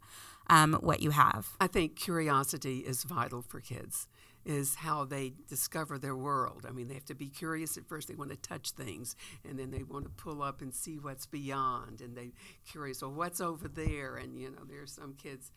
um, 0.49 0.75
what 0.75 1.02
you 1.02 1.11
have? 1.11 1.49
I 1.61 1.66
think 1.66 1.97
curiosity 1.97 2.78
is 2.78 3.02
vital 3.02 3.42
for 3.42 3.61
kids 3.61 4.06
is 4.49 4.76
how 4.76 5.04
they 5.04 5.32
discover 5.47 5.99
their 5.99 6.16
world. 6.16 6.64
I 6.66 6.73
mean, 6.73 6.88
they 6.88 6.94
have 6.94 7.04
to 7.06 7.14
be 7.14 7.28
curious 7.28 7.76
at 7.76 7.87
first. 7.87 8.08
They 8.08 8.14
want 8.14 8.30
to 8.30 8.37
touch 8.37 8.70
things, 8.70 9.14
and 9.47 9.58
then 9.58 9.70
they 9.70 9.82
want 9.82 10.04
to 10.04 10.11
pull 10.11 10.42
up 10.42 10.62
and 10.62 10.75
see 10.75 10.99
what's 10.99 11.26
beyond. 11.26 12.00
And 12.00 12.16
they 12.16 12.32
curious, 12.66 13.02
well, 13.02 13.12
what's 13.12 13.40
over 13.42 13.68
there? 13.68 14.16
And 14.16 14.38
you 14.38 14.50
know, 14.50 14.62
there's 14.66 14.92
some 14.92 15.14
kids 15.14 15.50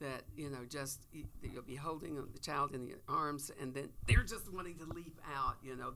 that 0.00 0.22
you 0.36 0.50
know 0.50 0.64
just 0.68 1.00
you'll 1.42 1.62
be 1.62 1.76
holding 1.76 2.16
the 2.16 2.38
child 2.40 2.74
in 2.74 2.86
your 2.86 2.98
arms, 3.08 3.50
and 3.60 3.74
then 3.74 3.88
they're 4.06 4.22
just 4.24 4.52
wanting 4.52 4.76
to 4.78 4.86
leap 4.94 5.20
out. 5.36 5.56
You 5.62 5.76
know, 5.76 5.90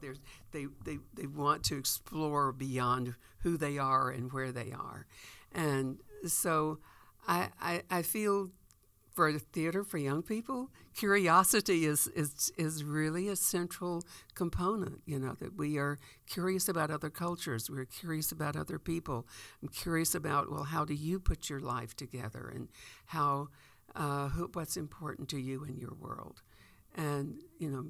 they 0.53 0.67
they 0.85 0.99
they 1.15 1.27
want 1.27 1.65
to 1.65 1.77
explore 1.77 2.53
beyond 2.53 3.15
who 3.41 3.57
they 3.57 3.79
are 3.79 4.11
and 4.11 4.33
where 4.33 4.53
they 4.53 4.73
are, 4.73 5.07
and 5.53 5.99
so 6.27 6.79
I 7.27 7.49
I, 7.61 7.83
I 7.91 8.03
feel 8.03 8.51
for 9.15 9.31
theater 9.39 9.85
for 9.85 9.99
young 9.99 10.23
people, 10.23 10.71
curiosity 10.97 11.87
is, 11.87 12.09
is 12.09 12.51
is 12.57 12.83
really 12.83 13.29
a 13.29 13.37
central 13.37 14.03
component. 14.35 15.03
You 15.07 15.21
know 15.21 15.35
that 15.39 15.57
we 15.57 15.79
are 15.79 15.99
curious 16.29 16.69
about 16.69 16.91
other 16.91 17.11
cultures, 17.11 17.71
we're 17.71 17.85
curious 17.85 18.33
about 18.33 18.57
other 18.57 18.79
people. 18.79 19.27
I'm 19.63 19.69
curious 19.69 20.15
about 20.17 20.51
well, 20.51 20.65
how 20.65 20.85
do 20.85 20.95
you 20.95 21.21
put 21.21 21.49
your 21.49 21.61
life 21.61 21.95
together, 21.95 22.51
and 22.53 22.69
how 23.07 23.49
uh, 23.97 24.29
who, 24.29 24.51
what's 24.53 24.77
important 24.77 25.29
to 25.31 25.39
you 25.39 25.65
in 25.65 25.79
your 25.79 25.95
world, 26.01 26.43
and 26.95 27.37
you 27.59 27.71
know 27.71 27.87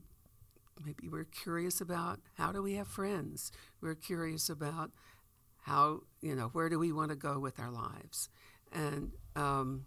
maybe 0.84 1.08
we're 1.08 1.24
curious 1.24 1.80
about 1.80 2.20
how 2.34 2.52
do 2.52 2.62
we 2.62 2.74
have 2.74 2.88
friends. 2.88 3.52
We're 3.80 3.94
curious 3.94 4.48
about 4.48 4.92
how 5.62 6.02
you 6.20 6.34
know 6.34 6.48
where 6.48 6.68
do 6.68 6.78
we 6.78 6.92
want 6.92 7.10
to 7.10 7.16
go 7.16 7.38
with 7.38 7.58
our 7.60 7.70
lives, 7.70 8.28
and 8.72 9.12
um, 9.36 9.86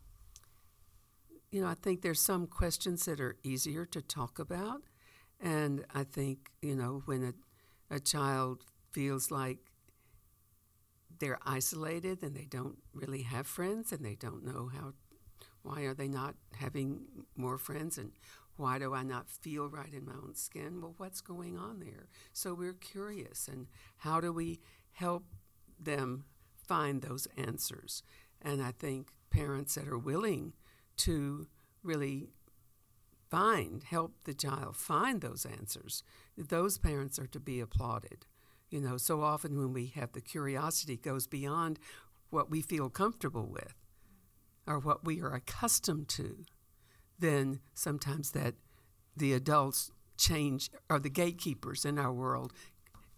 you 1.51 1.61
know, 1.61 1.67
I 1.67 1.75
think 1.75 2.01
there's 2.01 2.21
some 2.21 2.47
questions 2.47 3.05
that 3.05 3.19
are 3.19 3.37
easier 3.43 3.85
to 3.85 4.01
talk 4.01 4.39
about. 4.39 4.81
And 5.39 5.85
I 5.93 6.03
think, 6.03 6.51
you 6.61 6.75
know, 6.75 7.01
when 7.05 7.23
a, 7.91 7.95
a 7.95 7.99
child 7.99 8.63
feels 8.91 9.31
like 9.31 9.59
they're 11.19 11.39
isolated 11.45 12.21
and 12.21 12.35
they 12.35 12.45
don't 12.45 12.77
really 12.93 13.23
have 13.23 13.47
friends 13.47 13.91
and 13.91 14.05
they 14.05 14.15
don't 14.15 14.45
know 14.45 14.69
how, 14.73 14.93
why 15.67 15.81
are 15.81 15.93
they 15.93 16.07
not 16.07 16.35
having 16.59 17.01
more 17.35 17.57
friends 17.57 17.97
and 17.97 18.11
why 18.55 18.79
do 18.79 18.93
I 18.93 19.03
not 19.03 19.29
feel 19.29 19.67
right 19.67 19.93
in 19.93 20.05
my 20.05 20.13
own 20.13 20.33
skin? 20.33 20.81
Well, 20.81 20.95
what's 20.97 21.21
going 21.21 21.57
on 21.57 21.79
there? 21.79 22.07
So 22.33 22.53
we're 22.53 22.73
curious 22.73 23.47
and 23.47 23.67
how 23.97 24.19
do 24.19 24.31
we 24.31 24.59
help 24.93 25.25
them 25.79 26.25
find 26.67 27.01
those 27.01 27.27
answers? 27.37 28.01
And 28.41 28.61
I 28.63 28.71
think 28.71 29.09
parents 29.29 29.75
that 29.75 29.87
are 29.87 29.97
willing 29.97 30.53
to 30.97 31.47
really 31.83 32.29
find, 33.29 33.83
help 33.83 34.13
the 34.23 34.33
child 34.33 34.75
find 34.75 35.21
those 35.21 35.45
answers, 35.45 36.01
those 36.37 36.77
parents 36.77 37.19
are 37.19 37.27
to 37.27 37.39
be 37.39 37.59
applauded. 37.59 38.25
You 38.69 38.81
know, 38.81 38.97
so 38.97 39.21
often 39.21 39.57
when 39.57 39.73
we 39.73 39.87
have 39.95 40.13
the 40.13 40.21
curiosity 40.21 40.97
goes 40.97 41.27
beyond 41.27 41.79
what 42.29 42.49
we 42.49 42.61
feel 42.61 42.89
comfortable 42.89 43.47
with 43.47 43.75
or 44.67 44.79
what 44.79 45.05
we 45.05 45.21
are 45.21 45.33
accustomed 45.33 46.07
to, 46.09 46.43
then 47.19 47.59
sometimes 47.73 48.31
that 48.31 48.55
the 49.15 49.33
adults 49.33 49.91
change 50.17 50.69
or 50.89 50.99
the 50.99 51.09
gatekeepers 51.09 51.85
in 51.85 51.97
our 51.97 52.13
world 52.13 52.53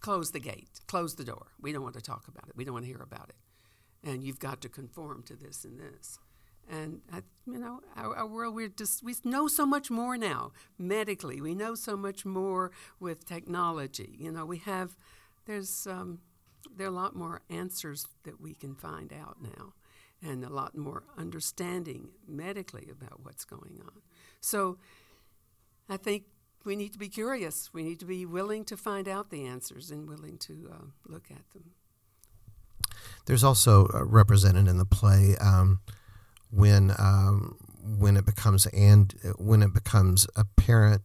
close 0.00 0.30
the 0.30 0.40
gate, 0.40 0.80
close 0.86 1.16
the 1.16 1.24
door. 1.24 1.48
We 1.60 1.72
don't 1.72 1.82
want 1.82 1.94
to 1.94 2.00
talk 2.00 2.26
about 2.28 2.48
it. 2.48 2.56
We 2.56 2.64
don't 2.64 2.74
want 2.74 2.84
to 2.84 2.90
hear 2.90 3.02
about 3.02 3.30
it. 3.30 4.08
And 4.08 4.24
you've 4.24 4.38
got 4.38 4.60
to 4.62 4.68
conform 4.68 5.22
to 5.24 5.36
this 5.36 5.64
and 5.64 5.78
this. 5.78 6.18
And 6.68 7.00
I, 7.12 7.22
you 7.46 7.58
know, 7.58 7.80
our, 7.96 8.16
our, 8.16 8.26
world 8.26 8.54
we're 8.54 8.68
just 8.68 9.02
we 9.02 9.14
know 9.24 9.48
so 9.48 9.66
much 9.66 9.90
more 9.90 10.16
now 10.16 10.52
medically. 10.78 11.40
We 11.40 11.54
know 11.54 11.74
so 11.74 11.96
much 11.96 12.24
more 12.24 12.70
with 13.00 13.26
technology. 13.26 14.16
You 14.18 14.30
know, 14.30 14.46
we 14.46 14.58
have 14.58 14.96
there's 15.46 15.86
um, 15.88 16.20
there 16.76 16.86
are 16.86 16.90
a 16.90 16.92
lot 16.92 17.16
more 17.16 17.42
answers 17.50 18.06
that 18.22 18.40
we 18.40 18.54
can 18.54 18.74
find 18.76 19.12
out 19.12 19.38
now, 19.42 19.72
and 20.22 20.44
a 20.44 20.48
lot 20.48 20.76
more 20.76 21.04
understanding 21.16 22.08
medically 22.28 22.88
about 22.90 23.20
what's 23.24 23.44
going 23.44 23.80
on. 23.84 24.02
So, 24.40 24.78
I 25.88 25.96
think 25.96 26.24
we 26.64 26.76
need 26.76 26.92
to 26.92 26.98
be 26.98 27.08
curious. 27.08 27.70
We 27.72 27.82
need 27.82 27.98
to 28.00 28.06
be 28.06 28.26
willing 28.26 28.64
to 28.66 28.76
find 28.76 29.08
out 29.08 29.30
the 29.30 29.46
answers 29.46 29.90
and 29.90 30.08
willing 30.08 30.38
to 30.38 30.70
uh, 30.72 30.84
look 31.06 31.30
at 31.30 31.50
them. 31.52 31.72
There's 33.26 33.44
also 33.44 33.88
uh, 33.94 34.04
represented 34.04 34.68
in 34.68 34.78
the 34.78 34.84
play. 34.84 35.36
Um, 35.40 35.80
when 36.50 36.92
um, 36.98 37.56
when 37.98 38.16
it 38.16 38.26
becomes 38.26 38.66
and 38.66 39.14
when 39.38 39.62
it 39.62 39.72
becomes 39.72 40.26
apparent 40.36 41.02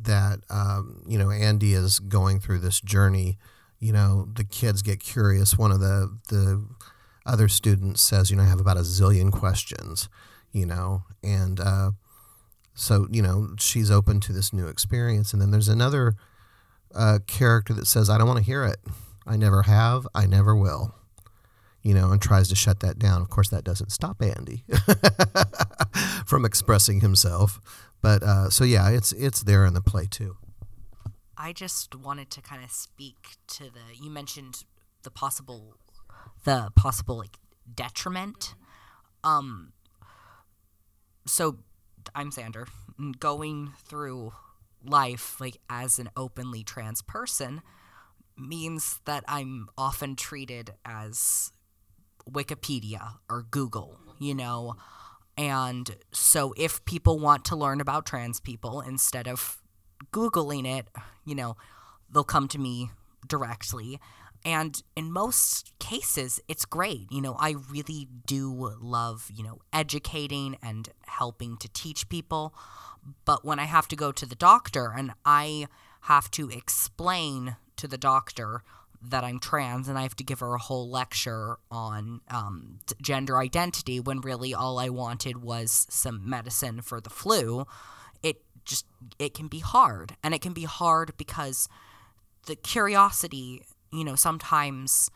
that 0.00 0.40
um, 0.50 1.02
you 1.06 1.18
know 1.18 1.30
Andy 1.30 1.74
is 1.74 1.98
going 2.00 2.40
through 2.40 2.58
this 2.58 2.80
journey, 2.80 3.38
you 3.78 3.92
know 3.92 4.28
the 4.34 4.44
kids 4.44 4.82
get 4.82 5.00
curious. 5.00 5.56
One 5.56 5.70
of 5.70 5.80
the 5.80 6.18
the 6.28 6.66
other 7.24 7.48
student 7.48 7.98
says, 7.98 8.30
you 8.30 8.36
know, 8.36 8.42
I 8.42 8.46
have 8.46 8.60
about 8.60 8.76
a 8.76 8.80
zillion 8.80 9.32
questions, 9.32 10.08
you 10.52 10.66
know, 10.66 11.04
and 11.22 11.60
uh, 11.60 11.90
so 12.74 13.06
you 13.10 13.22
know 13.22 13.54
she's 13.58 13.90
open 13.90 14.20
to 14.20 14.32
this 14.32 14.52
new 14.52 14.66
experience. 14.66 15.32
And 15.32 15.40
then 15.40 15.50
there's 15.50 15.68
another 15.68 16.14
uh, 16.94 17.20
character 17.26 17.72
that 17.74 17.86
says, 17.86 18.10
I 18.10 18.18
don't 18.18 18.26
want 18.26 18.38
to 18.38 18.44
hear 18.44 18.64
it. 18.64 18.78
I 19.26 19.36
never 19.36 19.62
have. 19.62 20.06
I 20.14 20.26
never 20.26 20.56
will 20.56 20.94
you 21.82 21.94
know, 21.94 22.12
and 22.12 22.22
tries 22.22 22.48
to 22.48 22.54
shut 22.54 22.80
that 22.80 22.98
down. 22.98 23.22
Of 23.22 23.28
course, 23.28 23.48
that 23.48 23.64
doesn't 23.64 23.90
stop 23.90 24.22
Andy 24.22 24.64
from 26.26 26.44
expressing 26.44 27.00
himself. 27.00 27.60
But 28.00 28.22
uh, 28.22 28.50
so 28.50 28.64
yeah, 28.64 28.88
it's 28.90 29.12
it's 29.12 29.42
there 29.42 29.66
in 29.66 29.74
the 29.74 29.80
play 29.80 30.06
too. 30.06 30.36
I 31.36 31.52
just 31.52 31.94
wanted 31.94 32.30
to 32.30 32.40
kind 32.40 32.62
of 32.62 32.70
speak 32.70 33.36
to 33.48 33.64
the 33.64 34.00
you 34.00 34.10
mentioned 34.10 34.64
the 35.02 35.10
possible 35.10 35.76
the 36.44 36.70
possible 36.76 37.18
like 37.18 37.36
detriment. 37.74 38.54
Um. 39.24 39.72
So 41.26 41.58
I'm 42.14 42.30
Xander, 42.30 42.66
going 43.20 43.72
through 43.86 44.32
life 44.84 45.40
like 45.40 45.58
as 45.70 45.98
an 45.98 46.10
openly 46.16 46.64
trans 46.64 47.02
person 47.02 47.62
means 48.36 49.00
that 49.04 49.24
I'm 49.28 49.68
often 49.78 50.16
treated 50.16 50.74
as 50.84 51.52
Wikipedia 52.30 53.18
or 53.28 53.42
Google, 53.50 53.98
you 54.18 54.34
know. 54.34 54.74
And 55.36 55.96
so 56.12 56.52
if 56.56 56.84
people 56.84 57.18
want 57.18 57.44
to 57.46 57.56
learn 57.56 57.80
about 57.80 58.06
trans 58.06 58.40
people 58.40 58.80
instead 58.80 59.26
of 59.28 59.62
Googling 60.12 60.66
it, 60.66 60.88
you 61.24 61.34
know, 61.34 61.56
they'll 62.12 62.24
come 62.24 62.48
to 62.48 62.58
me 62.58 62.90
directly. 63.26 64.00
And 64.44 64.82
in 64.96 65.12
most 65.12 65.72
cases, 65.78 66.40
it's 66.48 66.64
great. 66.64 67.10
You 67.10 67.20
know, 67.20 67.36
I 67.38 67.54
really 67.70 68.08
do 68.26 68.74
love, 68.80 69.30
you 69.32 69.44
know, 69.44 69.60
educating 69.72 70.58
and 70.62 70.88
helping 71.06 71.56
to 71.58 71.68
teach 71.68 72.08
people. 72.08 72.54
But 73.24 73.44
when 73.44 73.58
I 73.58 73.64
have 73.64 73.88
to 73.88 73.96
go 73.96 74.12
to 74.12 74.26
the 74.26 74.34
doctor 74.34 74.92
and 74.96 75.12
I 75.24 75.66
have 76.02 76.30
to 76.32 76.50
explain 76.50 77.56
to 77.76 77.86
the 77.86 77.98
doctor 77.98 78.62
that 79.04 79.24
I'm 79.24 79.40
trans 79.40 79.88
and 79.88 79.98
I 79.98 80.02
have 80.02 80.16
to 80.16 80.24
give 80.24 80.40
her 80.40 80.54
a 80.54 80.58
whole 80.58 80.88
lecture 80.88 81.56
on 81.70 82.20
um, 82.28 82.78
gender 83.00 83.38
identity 83.38 83.98
when 83.98 84.20
really 84.20 84.54
all 84.54 84.78
I 84.78 84.88
wanted 84.88 85.42
was 85.42 85.86
some 85.90 86.28
medicine 86.28 86.82
for 86.82 87.00
the 87.00 87.10
flu. 87.10 87.66
It 88.22 88.42
just 88.64 88.86
it 89.18 89.34
can 89.34 89.48
be 89.48 89.58
hard, 89.58 90.16
and 90.22 90.34
it 90.34 90.40
can 90.40 90.52
be 90.52 90.64
hard 90.64 91.16
because 91.16 91.68
the 92.46 92.54
curiosity, 92.54 93.62
you 93.92 94.04
know, 94.04 94.14
sometimes 94.14 95.10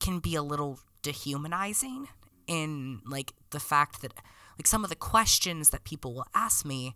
can 0.00 0.18
be 0.18 0.34
a 0.34 0.42
little 0.42 0.80
dehumanizing 1.02 2.08
in 2.46 3.00
like 3.06 3.32
the 3.50 3.60
fact 3.60 4.02
that 4.02 4.12
like 4.58 4.66
some 4.66 4.84
of 4.84 4.90
the 4.90 4.96
questions 4.96 5.70
that 5.70 5.84
people 5.84 6.14
will 6.14 6.26
ask 6.34 6.64
me, 6.64 6.94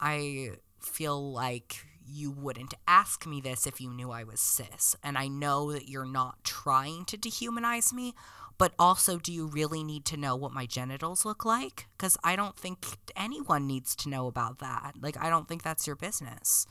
I 0.00 0.50
feel 0.80 1.32
like 1.32 1.86
you 2.08 2.30
wouldn't 2.30 2.74
ask 2.86 3.26
me 3.26 3.40
this 3.40 3.66
if 3.66 3.80
you 3.80 3.90
knew 3.90 4.10
I 4.10 4.24
was 4.24 4.40
cis. 4.40 4.94
And 5.02 5.18
I 5.18 5.28
know 5.28 5.72
that 5.72 5.88
you're 5.88 6.04
not 6.04 6.44
trying 6.44 7.04
to 7.06 7.18
dehumanize 7.18 7.92
me, 7.92 8.14
but 8.58 8.72
also, 8.78 9.18
do 9.18 9.32
you 9.32 9.46
really 9.46 9.84
need 9.84 10.04
to 10.06 10.16
know 10.16 10.34
what 10.34 10.52
my 10.52 10.66
genitals 10.66 11.24
look 11.24 11.44
like? 11.44 11.86
Because 11.96 12.16
I 12.24 12.36
don't 12.36 12.56
think 12.56 12.86
anyone 13.14 13.66
needs 13.66 13.94
to 13.96 14.08
know 14.08 14.28
about 14.28 14.60
that. 14.60 14.94
Like, 15.00 15.22
I 15.22 15.28
don't 15.28 15.46
think 15.46 15.62
that's 15.62 15.86
your 15.86 15.96
business. 15.96 16.66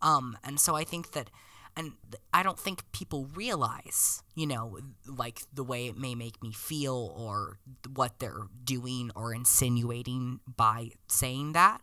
Um, 0.00 0.38
and 0.44 0.60
so 0.60 0.76
I 0.76 0.84
think 0.84 1.12
that, 1.12 1.30
and 1.76 1.92
I 2.32 2.42
don't 2.42 2.58
think 2.58 2.84
people 2.92 3.28
realize, 3.34 4.22
you 4.34 4.46
know, 4.46 4.78
like 5.06 5.42
the 5.52 5.64
way 5.64 5.86
it 5.86 5.96
may 5.96 6.14
make 6.14 6.42
me 6.42 6.52
feel 6.52 7.12
or 7.16 7.58
what 7.94 8.20
they're 8.20 8.46
doing 8.62 9.10
or 9.16 9.34
insinuating 9.34 10.40
by 10.56 10.90
saying 11.08 11.52
that. 11.52 11.80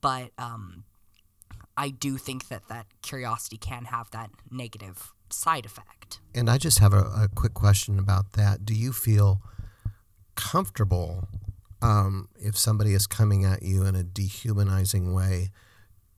But 0.00 0.30
um, 0.38 0.84
I 1.76 1.90
do 1.90 2.18
think 2.18 2.48
that 2.48 2.68
that 2.68 2.86
curiosity 3.02 3.56
can 3.56 3.86
have 3.86 4.10
that 4.10 4.30
negative 4.50 5.12
side 5.30 5.66
effect. 5.66 6.20
And 6.34 6.50
I 6.50 6.58
just 6.58 6.80
have 6.80 6.92
a, 6.92 7.04
a 7.04 7.28
quick 7.34 7.54
question 7.54 7.98
about 7.98 8.32
that. 8.32 8.64
Do 8.64 8.74
you 8.74 8.92
feel 8.92 9.40
comfortable 10.34 11.28
um, 11.80 12.28
if 12.36 12.56
somebody 12.56 12.94
is 12.94 13.06
coming 13.06 13.44
at 13.44 13.62
you 13.62 13.84
in 13.84 13.94
a 13.94 14.02
dehumanizing 14.02 15.12
way 15.12 15.50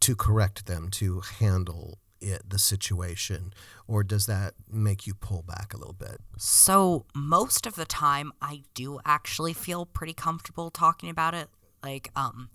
to 0.01 0.15
correct 0.15 0.67
them, 0.67 0.91
to 0.91 1.21
handle 1.39 1.99
it, 2.25 2.49
the 2.49 2.59
situation? 2.59 3.53
Or 3.87 4.03
does 4.03 4.27
that 4.27 4.55
make 4.71 5.07
you 5.07 5.15
pull 5.15 5.43
back 5.43 5.75
a 5.75 5.77
little 5.77 5.95
bit? 5.95 6.21
So, 6.39 7.07
most 7.15 7.67
of 7.67 7.75
the 7.75 7.85
time, 7.85 8.33
I 8.41 8.63
do 8.75 9.01
actually 9.05 9.53
feel 9.53 9.87
pretty 9.87 10.15
comfortable 10.15 10.71
talking 10.71 11.11
about 11.11 11.35
it. 11.35 11.49
Like, 11.83 12.11
um, 12.17 12.49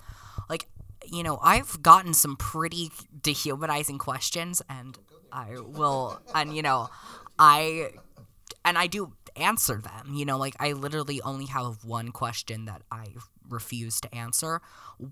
like 0.50 0.68
you 1.06 1.24
know, 1.24 1.40
I've 1.42 1.82
gotten 1.82 2.14
some 2.14 2.36
pretty 2.36 2.92
dehumanizing 3.22 3.98
questions, 3.98 4.62
and 4.70 4.98
I 5.32 5.60
will, 5.60 6.20
and 6.36 6.56
you 6.56 6.62
know, 6.62 6.90
I, 7.38 7.92
and 8.66 8.78
I 8.78 8.88
do 8.88 9.14
answer 9.36 9.78
them. 9.78 10.14
You 10.14 10.26
know, 10.26 10.38
like 10.38 10.56
I 10.60 10.74
literally 10.74 11.22
only 11.22 11.46
have 11.46 11.84
one 11.84 12.10
question 12.10 12.66
that 12.66 12.82
I 12.92 13.08
refuse 13.48 14.00
to 14.02 14.14
answer, 14.16 14.62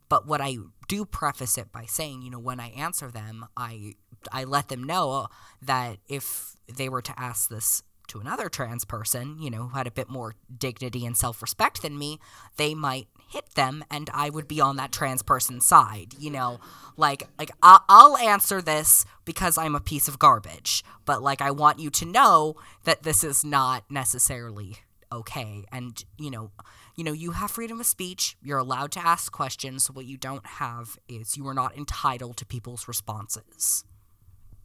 but 0.10 0.28
what 0.28 0.42
I 0.42 0.58
do 0.88 1.06
preface 1.06 1.58
it 1.58 1.72
by 1.72 1.86
saying, 1.86 2.22
you 2.22 2.30
know, 2.30 2.40
when 2.40 2.60
I 2.60 2.70
answer 2.70 3.10
them, 3.10 3.46
I 3.56 3.96
I 4.32 4.44
let 4.44 4.70
them 4.70 4.84
know 4.84 5.28
that 5.62 5.98
if 6.08 6.56
they 6.68 6.90
were 6.90 7.02
to 7.02 7.20
ask 7.20 7.50
this 7.50 7.84
to 8.08 8.20
another 8.20 8.50
trans 8.50 8.86
person, 8.86 9.38
you 9.40 9.50
know, 9.50 9.68
who 9.68 9.78
had 9.78 9.88
a 9.88 9.92
bit 9.92 10.10
more 10.10 10.36
dignity 10.58 11.06
and 11.06 11.16
self 11.16 11.42
respect 11.42 11.82
than 11.82 11.98
me, 11.98 12.20
they 12.56 12.74
might 12.74 13.08
hit 13.30 13.56
them 13.56 13.84
and 13.92 14.10
I 14.14 14.30
would 14.30 14.48
be 14.48 14.62
on 14.62 14.78
that 14.78 14.92
trans 14.94 15.22
person's 15.22 15.66
side, 15.66 16.16
you 16.18 16.32
know? 16.32 16.60
Like 16.96 17.24
like 17.38 17.52
I- 17.62 17.82
I'll 17.90 18.18
answer 18.18 18.62
this 18.62 19.06
because 19.26 19.58
I'm 19.58 19.76
a 19.76 19.82
piece 19.82 20.08
of 20.08 20.20
garbage, 20.20 20.84
but 21.06 21.22
like 21.22 21.42
I 21.42 21.52
want 21.52 21.80
you 21.80 21.90
to 21.92 22.06
know 22.06 22.56
that 22.86 23.04
this 23.04 23.24
is 23.24 23.44
not 23.44 23.84
necessarily 23.90 24.78
okay. 25.12 25.66
And 25.72 26.04
you 26.18 26.32
know 26.32 26.52
you 26.96 27.04
know 27.04 27.12
you 27.12 27.32
have 27.32 27.52
freedom 27.52 27.80
of 27.82 27.86
speech. 27.86 28.38
You're 28.42 28.58
allowed 28.58 28.92
to 28.94 29.06
ask 29.06 29.32
questions. 29.32 29.92
What 29.92 30.06
you 30.06 30.18
don't 30.18 30.46
have 30.46 30.98
is 31.10 31.36
you 31.36 31.46
are 31.48 31.54
not 31.54 31.78
entitled 31.78 32.38
to 32.38 32.46
people's 32.46 32.88
responses 32.88 33.84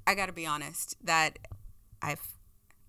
I 0.06 0.14
got 0.14 0.26
to 0.26 0.32
be 0.32 0.46
honest 0.46 0.96
that 1.04 1.38
I've 2.00 2.20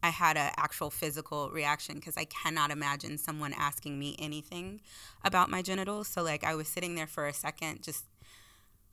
I 0.03 0.10
had 0.10 0.36
an 0.36 0.51
actual 0.58 0.89
physical 0.89 1.50
reaction 1.50 1.96
because 1.96 2.17
I 2.17 2.25
cannot 2.25 2.72
imagine 2.72 3.17
someone 3.17 3.53
asking 3.53 3.98
me 3.98 4.17
anything 4.20 4.82
about 5.24 5.50
my 5.50 5.62
genitals. 5.62 6.10
So 6.10 6.22
like 6.22 6.43
I 6.43 6.55
was 6.55 6.67
sitting 6.67 6.96
there 6.96 7.08
for 7.08 7.25
a 7.25 7.34
second, 7.34 7.84
just 7.84 8.03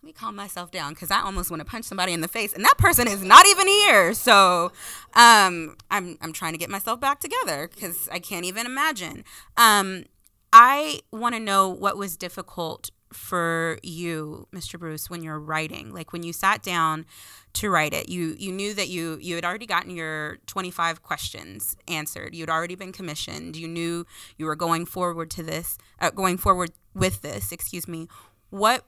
let 0.00 0.06
me 0.06 0.12
calm 0.12 0.36
myself 0.36 0.70
down 0.70 0.94
because 0.94 1.10
I 1.10 1.20
almost 1.20 1.50
want 1.50 1.60
to 1.60 1.64
punch 1.66 1.84
somebody 1.84 2.12
in 2.12 2.20
the 2.20 2.28
face, 2.28 2.52
and 2.54 2.64
that 2.64 2.78
person 2.78 3.08
is 3.08 3.22
not 3.22 3.44
even 3.46 3.66
here. 3.66 4.14
So 4.14 4.72
um, 5.14 5.76
I'm 5.90 6.16
I'm 6.20 6.32
trying 6.32 6.52
to 6.52 6.58
get 6.58 6.70
myself 6.70 7.00
back 7.00 7.18
together 7.18 7.68
because 7.68 8.08
I 8.10 8.20
can't 8.20 8.44
even 8.46 8.64
imagine. 8.64 9.24
Um, 9.56 10.04
I 10.52 11.00
want 11.12 11.34
to 11.34 11.40
know 11.40 11.68
what 11.68 11.96
was 11.96 12.16
difficult 12.16 12.90
for 13.12 13.78
you, 13.82 14.46
Mr. 14.52 14.78
Bruce, 14.78 15.10
when 15.10 15.22
you're 15.22 15.38
writing? 15.38 15.92
Like 15.92 16.12
when 16.12 16.22
you 16.22 16.32
sat 16.32 16.62
down 16.62 17.06
to 17.54 17.68
write 17.70 17.92
it, 17.92 18.08
you 18.08 18.36
you 18.38 18.52
knew 18.52 18.74
that 18.74 18.88
you 18.88 19.18
you 19.20 19.34
had 19.34 19.44
already 19.44 19.66
gotten 19.66 19.90
your 19.90 20.38
25 20.46 21.02
questions 21.02 21.76
answered. 21.88 22.34
You'd 22.34 22.50
already 22.50 22.74
been 22.74 22.92
commissioned. 22.92 23.56
You 23.56 23.68
knew 23.68 24.06
you 24.36 24.46
were 24.46 24.56
going 24.56 24.86
forward 24.86 25.30
to 25.32 25.42
this, 25.42 25.78
uh, 26.00 26.10
going 26.10 26.36
forward 26.36 26.72
with 26.94 27.22
this. 27.22 27.52
Excuse 27.52 27.88
me. 27.88 28.08
What 28.50 28.84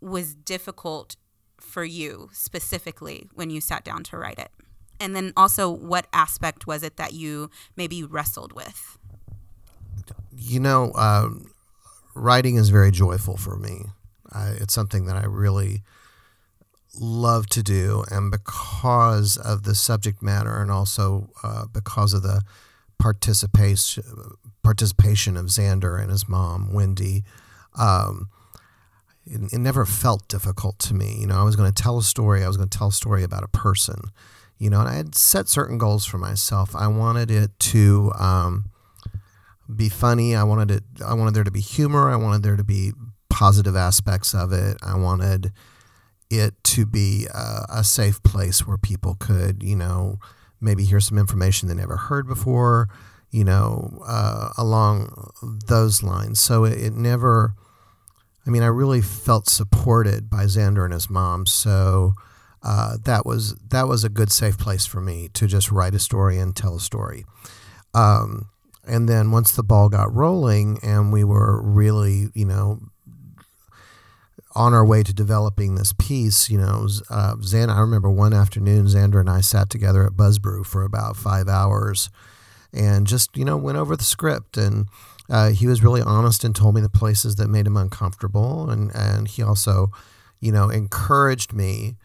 was 0.00 0.34
difficult 0.34 1.16
for 1.60 1.84
you 1.84 2.28
specifically 2.32 3.28
when 3.34 3.50
you 3.50 3.60
sat 3.60 3.84
down 3.84 4.04
to 4.04 4.18
write 4.18 4.38
it? 4.38 4.50
And 5.00 5.16
then 5.16 5.32
also, 5.36 5.68
what 5.68 6.06
aspect 6.12 6.66
was 6.66 6.82
it 6.82 6.96
that 6.96 7.12
you 7.12 7.50
maybe 7.76 8.02
wrestled 8.04 8.52
with? 8.52 8.98
You 10.36 10.60
know, 10.60 10.92
um, 10.94 11.53
writing 12.14 12.56
is 12.56 12.68
very 12.70 12.90
joyful 12.90 13.36
for 13.36 13.56
me. 13.56 13.86
I, 14.32 14.50
it's 14.60 14.74
something 14.74 15.06
that 15.06 15.16
I 15.16 15.26
really 15.26 15.82
love 16.98 17.46
to 17.48 17.62
do, 17.62 18.04
and 18.10 18.30
because 18.30 19.36
of 19.36 19.64
the 19.64 19.74
subject 19.74 20.22
matter, 20.22 20.60
and 20.60 20.70
also 20.70 21.30
uh, 21.42 21.66
because 21.66 22.14
of 22.14 22.22
the 22.22 22.42
participation 22.98 24.04
participation 24.62 25.36
of 25.36 25.46
Xander 25.46 26.00
and 26.00 26.10
his 26.10 26.26
mom 26.28 26.72
Wendy, 26.72 27.22
um, 27.78 28.28
it, 29.26 29.52
it, 29.52 29.58
never 29.58 29.84
felt 29.84 30.26
difficult 30.28 30.78
to 30.80 30.94
me. 30.94 31.16
You 31.20 31.26
know, 31.26 31.38
I 31.38 31.42
was 31.42 31.56
going 31.56 31.70
to 31.70 31.82
tell 31.82 31.98
a 31.98 32.02
story. 32.02 32.42
I 32.42 32.48
was 32.48 32.56
going 32.56 32.68
to 32.68 32.78
tell 32.78 32.88
a 32.88 32.92
story 32.92 33.22
about 33.22 33.42
a 33.42 33.48
person. 33.48 34.00
You 34.58 34.70
know, 34.70 34.80
and 34.80 34.88
I 34.88 34.94
had 34.94 35.14
set 35.14 35.48
certain 35.48 35.78
goals 35.78 36.06
for 36.06 36.16
myself. 36.16 36.74
I 36.74 36.86
wanted 36.86 37.30
it 37.30 37.58
to. 37.58 38.12
Um, 38.18 38.70
be 39.74 39.88
funny. 39.88 40.34
I 40.34 40.44
wanted 40.44 40.70
it. 40.70 40.84
I 41.04 41.14
wanted 41.14 41.34
there 41.34 41.44
to 41.44 41.50
be 41.50 41.60
humor. 41.60 42.10
I 42.10 42.16
wanted 42.16 42.42
there 42.42 42.56
to 42.56 42.64
be 42.64 42.92
positive 43.30 43.76
aspects 43.76 44.34
of 44.34 44.52
it. 44.52 44.76
I 44.82 44.96
wanted 44.96 45.52
it 46.30 46.54
to 46.64 46.86
be 46.86 47.26
a, 47.32 47.66
a 47.68 47.84
safe 47.84 48.22
place 48.22 48.66
where 48.66 48.78
people 48.78 49.16
could, 49.18 49.62
you 49.62 49.76
know, 49.76 50.18
maybe 50.60 50.84
hear 50.84 51.00
some 51.00 51.18
information 51.18 51.68
they 51.68 51.74
never 51.74 51.96
heard 51.96 52.26
before, 52.26 52.88
you 53.30 53.44
know, 53.44 54.02
uh, 54.06 54.50
along 54.56 55.32
those 55.66 56.02
lines. 56.02 56.40
So 56.40 56.64
it, 56.64 56.78
it 56.78 56.92
never. 56.94 57.54
I 58.46 58.50
mean, 58.50 58.62
I 58.62 58.66
really 58.66 59.00
felt 59.00 59.48
supported 59.48 60.28
by 60.28 60.44
Xander 60.44 60.84
and 60.84 60.92
his 60.92 61.08
mom. 61.08 61.46
So 61.46 62.12
uh, 62.62 62.98
that 63.04 63.24
was 63.26 63.54
that 63.70 63.88
was 63.88 64.04
a 64.04 64.08
good 64.08 64.30
safe 64.30 64.58
place 64.58 64.86
for 64.86 65.00
me 65.00 65.28
to 65.34 65.46
just 65.46 65.70
write 65.70 65.94
a 65.94 65.98
story 65.98 66.38
and 66.38 66.54
tell 66.54 66.76
a 66.76 66.80
story. 66.80 67.24
Um, 67.94 68.48
and 68.86 69.08
then 69.08 69.30
once 69.30 69.52
the 69.52 69.62
ball 69.62 69.88
got 69.88 70.12
rolling 70.14 70.78
and 70.82 71.12
we 71.12 71.24
were 71.24 71.60
really, 71.62 72.28
you 72.34 72.44
know, 72.44 72.80
on 74.54 74.72
our 74.72 74.84
way 74.84 75.02
to 75.02 75.12
developing 75.12 75.74
this 75.74 75.92
piece, 75.92 76.48
you 76.48 76.58
know, 76.58 76.86
uh, 77.10 77.34
Xander, 77.36 77.74
I 77.74 77.80
remember 77.80 78.10
one 78.10 78.32
afternoon, 78.32 78.86
Xander 78.86 79.20
and 79.20 79.28
I 79.28 79.40
sat 79.40 79.68
together 79.68 80.04
at 80.04 80.12
Buzzbrew 80.12 80.64
for 80.64 80.84
about 80.84 81.16
five 81.16 81.48
hours 81.48 82.08
and 82.72 83.06
just, 83.06 83.36
you 83.36 83.44
know, 83.44 83.56
went 83.56 83.78
over 83.78 83.96
the 83.96 84.04
script. 84.04 84.56
And 84.56 84.86
uh, 85.28 85.50
he 85.50 85.66
was 85.66 85.82
really 85.82 86.02
honest 86.02 86.44
and 86.44 86.54
told 86.54 86.74
me 86.74 86.80
the 86.80 86.88
places 86.88 87.36
that 87.36 87.48
made 87.48 87.66
him 87.66 87.76
uncomfortable. 87.76 88.70
And, 88.70 88.94
and 88.94 89.26
he 89.26 89.42
also, 89.42 89.90
you 90.40 90.52
know, 90.52 90.68
encouraged 90.68 91.52
me 91.52 91.96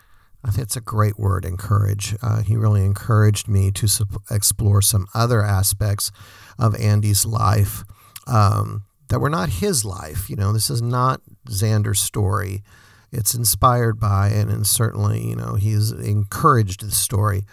I 0.44 0.52
think 0.52 0.64
it's 0.64 0.78
a 0.78 0.82
great 0.82 1.20
word, 1.20 1.44
encourage. 1.44 2.16
Uh, 2.22 2.42
he 2.42 2.56
really 2.56 2.86
encouraged 2.86 3.48
me 3.48 3.72
to 3.72 3.88
sup- 3.88 4.24
explore 4.32 4.82
some 4.82 5.08
other 5.14 5.44
aspects 5.44 6.12
of 6.60 6.76
Andy's 6.76 7.26
life 7.26 7.84
um, 8.28 8.84
that 9.08 9.20
were 9.20 9.30
not 9.30 9.50
his 9.50 9.86
life. 9.86 10.30
You 10.30 10.36
know, 10.36 10.54
this 10.54 10.70
is 10.70 10.82
not 10.82 11.22
Xander's 11.48 12.00
story. 12.00 12.64
It's 13.12 13.34
inspired 13.34 14.00
by 14.00 14.28
it, 14.30 14.48
and 14.50 14.68
certainly, 14.68 15.28
you 15.28 15.36
know, 15.36 15.56
he's 15.56 15.92
encouraged 15.92 16.82
the 16.82 16.92
story. 16.92 17.44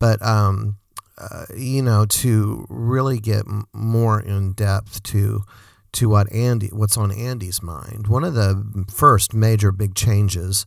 But, 0.00 0.20
um, 0.22 0.78
uh, 1.16 1.44
you 1.56 1.82
know, 1.82 2.04
to 2.06 2.66
really 2.68 3.20
get 3.20 3.46
m- 3.46 3.66
more 3.72 4.20
in 4.20 4.52
depth 4.54 5.02
to 5.04 5.44
to 5.92 6.08
what 6.08 6.32
Andy, 6.32 6.66
what's 6.72 6.96
on 6.96 7.12
Andy's 7.12 7.62
mind. 7.62 8.08
One 8.08 8.24
of 8.24 8.34
the 8.34 8.84
first 8.92 9.32
major 9.32 9.70
big 9.70 9.94
changes 9.94 10.66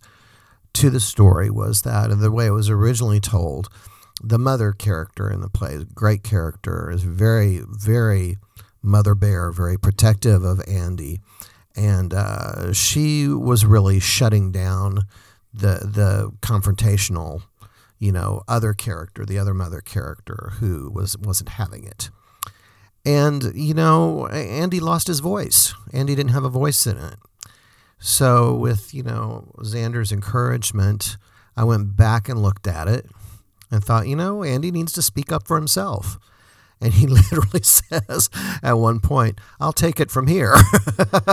to 0.75 0.89
the 0.89 1.01
story 1.01 1.49
was 1.49 1.81
that 1.81 2.17
the 2.17 2.31
way 2.31 2.47
it 2.47 2.51
was 2.51 2.69
originally 2.69 3.19
told, 3.19 3.67
the 4.21 4.39
mother 4.39 4.71
character 4.71 5.29
in 5.29 5.41
the 5.41 5.49
play, 5.49 5.85
great 5.93 6.23
character, 6.23 6.89
is 6.89 7.03
very, 7.03 7.61
very 7.67 8.37
mother 8.81 9.15
bear, 9.15 9.51
very 9.51 9.77
protective 9.77 10.43
of 10.43 10.61
Andy, 10.67 11.19
and 11.75 12.13
uh, 12.13 12.73
she 12.73 13.27
was 13.27 13.65
really 13.65 13.99
shutting 13.99 14.51
down 14.51 15.01
the 15.53 15.79
the 15.83 16.31
confrontational, 16.41 17.43
you 17.99 18.11
know, 18.11 18.41
other 18.47 18.73
character, 18.73 19.25
the 19.25 19.37
other 19.37 19.53
mother 19.53 19.81
character 19.81 20.53
who 20.59 20.89
was 20.91 21.17
wasn't 21.17 21.49
having 21.49 21.83
it. 21.83 22.09
And 23.05 23.51
you 23.55 23.73
know, 23.73 24.27
Andy 24.27 24.79
lost 24.79 25.07
his 25.07 25.19
voice. 25.19 25.73
Andy 25.93 26.15
didn't 26.15 26.33
have 26.33 26.43
a 26.43 26.49
voice 26.49 26.87
in 26.87 26.97
it. 26.97 27.15
So, 27.99 28.55
with 28.55 28.93
you 28.93 29.03
know 29.03 29.51
Xander's 29.59 30.11
encouragement, 30.11 31.17
I 31.55 31.63
went 31.63 31.95
back 31.95 32.27
and 32.29 32.41
looked 32.41 32.67
at 32.67 32.87
it 32.87 33.07
and 33.71 33.83
thought, 33.83 34.07
you 34.07 34.15
know, 34.15 34.43
Andy 34.43 34.71
needs 34.71 34.93
to 34.93 35.01
speak 35.01 35.31
up 35.31 35.47
for 35.47 35.57
himself. 35.57 36.17
And 36.79 36.93
he 36.93 37.07
literally 37.07 37.63
says 37.63 38.29
at 38.61 38.73
one 38.73 38.99
point, 38.99 39.39
I'll 39.59 39.73
take 39.73 39.99
it 39.99 40.11
from 40.11 40.27
here. 40.27 40.55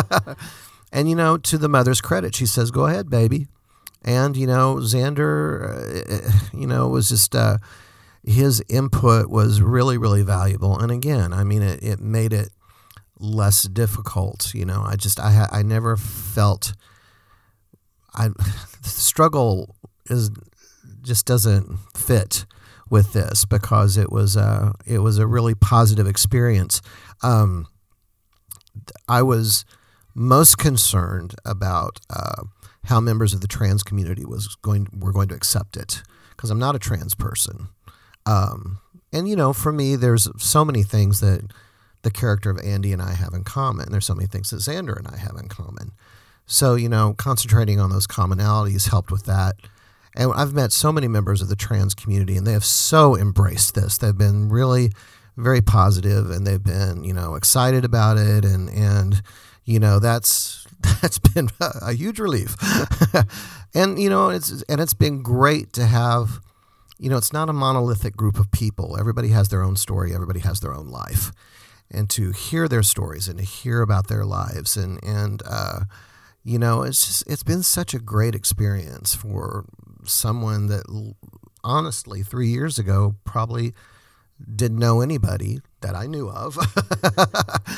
and, 0.93 1.09
you 1.09 1.15
know, 1.15 1.37
to 1.39 1.59
the 1.59 1.69
mother's 1.69 2.01
credit, 2.01 2.35
she 2.35 2.47
says, 2.47 2.71
go 2.71 2.87
ahead, 2.87 3.11
baby. 3.11 3.47
And, 4.05 4.37
you 4.37 4.47
know, 4.47 4.77
Xander, 4.77 6.27
uh, 6.27 6.31
you 6.53 6.67
know, 6.67 6.89
was 6.89 7.09
just, 7.09 7.35
uh, 7.35 7.59
his 8.23 8.63
input 8.69 9.29
was 9.29 9.61
really, 9.63 9.97
really 9.99 10.23
valuable. 10.23 10.79
And 10.79 10.91
again, 10.91 11.33
I 11.33 11.45
mean, 11.45 11.63
it, 11.63 11.83
it 11.83 12.01
made 12.01 12.33
it 12.33 12.51
less 13.19 13.63
difficult. 13.63 14.55
You 14.55 14.67
know, 14.67 14.83
I 14.87 14.97
just, 14.97 15.19
I, 15.21 15.49
I 15.51 15.63
never 15.63 15.97
felt, 15.97 16.75
I, 18.15 18.31
struggle 18.83 19.75
is 20.11 20.31
just 21.05 21.27
doesn't 21.27 21.79
fit 21.97 22.47
with 22.91 23.13
this 23.13 23.45
because 23.45 23.97
it 23.97 24.11
was 24.11 24.37
a 24.37 24.73
it 24.87 24.99
was 24.99 25.19
a 25.19 25.27
really 25.27 25.55
positive 25.55 26.07
experience. 26.07 26.83
Um, 27.23 27.67
I 29.09 29.23
was 29.23 29.65
most 30.15 30.59
concerned 30.59 31.35
about 31.45 32.01
uh, 32.11 32.43
how 32.85 33.01
members 33.01 33.35
of 33.35 33.41
the 33.41 33.49
trans 33.49 33.83
community 33.83 34.25
was 34.25 34.57
going 34.63 34.89
were 34.97 35.13
going 35.13 35.29
to 35.29 35.35
accept 35.35 35.77
it 35.77 36.03
because 36.31 36.51
I'm 36.51 36.59
not 36.59 36.77
a 36.77 36.79
trans 36.79 37.15
person, 37.15 37.69
um, 38.27 38.79
and 39.13 39.29
you 39.29 39.37
know 39.37 39.53
for 39.53 39.73
me 39.73 39.97
there's 39.97 40.29
so 40.39 40.65
many 40.65 40.83
things 40.83 41.21
that 41.21 41.51
the 42.03 42.11
character 42.11 42.51
of 42.51 42.59
Andy 42.63 42.93
and 42.93 43.01
I 43.01 43.15
have 43.15 43.33
in 43.33 43.45
common. 43.45 43.91
There's 43.91 44.07
so 44.07 44.15
many 44.15 44.27
things 44.27 44.51
that 44.51 44.59
Xander 44.59 44.97
and 44.97 45.09
I 45.09 45.17
have 45.17 45.37
in 45.37 45.49
common. 45.49 45.93
So 46.47 46.75
you 46.75 46.89
know 46.89 47.15
concentrating 47.15 47.81
on 47.81 47.91
those 47.91 48.07
commonalities 48.07 48.91
helped 48.91 49.11
with 49.11 49.25
that. 49.25 49.57
And 50.17 50.33
I've 50.33 50.55
met 50.55 50.73
so 50.73 50.93
many 50.93 51.09
members 51.09 51.43
of 51.43 51.49
the 51.49 51.57
trans 51.57 51.95
community, 51.95 52.37
and 52.37 52.47
they 52.47 52.53
have 52.53 52.65
so 52.65 53.17
embraced 53.17 53.75
this. 53.75 53.99
They've 53.99 54.17
been 54.17 54.49
really 54.49 54.93
very 55.37 55.61
positive, 55.61 56.31
and 56.31 56.47
they've 56.47 56.63
been, 56.63 57.05
you 57.05 57.13
know, 57.13 57.35
excited 57.35 57.85
about 57.85 58.17
it, 58.19 58.45
and 58.45 58.71
and 58.71 59.23
you 59.65 59.81
know 59.81 59.99
that's 59.99 60.67
that's 61.03 61.19
been 61.19 61.51
a 61.61 61.93
huge 61.93 62.21
relief. 62.21 62.57
and 63.75 63.99
you 63.99 64.09
know, 64.09 64.31
it's 64.31 64.63
and 64.69 64.81
it's 64.81 64.95
been 64.95 65.23
great 65.23 65.73
to 65.75 65.87
have. 65.87 66.41
You 66.97 67.11
know, 67.11 67.17
it's 67.17 67.33
not 67.33 67.49
a 67.49 67.53
monolithic 67.53 68.17
group 68.17 68.39
of 68.39 68.53
people. 68.53 68.97
Everybody 68.99 69.29
has 69.29 69.49
their 69.49 69.63
own 69.63 69.75
story. 69.75 70.15
Everybody 70.15 70.41
has 70.41 70.61
their 70.61 70.73
own 70.73 70.89
life, 70.89 71.33
and 71.91 72.09
to 72.11 72.31
hear 72.31 72.69
their 72.69 72.85
stories 72.85 73.27
and 73.27 73.39
to 73.39 73.45
hear 73.45 73.83
about 73.83 74.07
their 74.07 74.25
lives 74.25 74.77
and 74.77 75.03
and 75.03 75.43
uh, 75.45 75.81
you 76.45 76.59
know, 76.59 76.83
it's 76.83 77.07
just 77.07 77.25
it's 77.27 77.43
been 77.43 77.63
such 77.63 77.95
a 77.95 77.99
great 77.99 78.35
experience 78.35 79.15
for 79.15 79.65
someone 80.09 80.67
that 80.67 80.85
honestly 81.63 82.23
three 82.23 82.49
years 82.49 82.79
ago 82.79 83.17
probably 83.25 83.75
didn't 84.55 84.79
know 84.79 85.01
anybody 85.01 85.61
that 85.81 85.95
I 85.95 86.07
knew 86.07 86.29
of. 86.29 86.59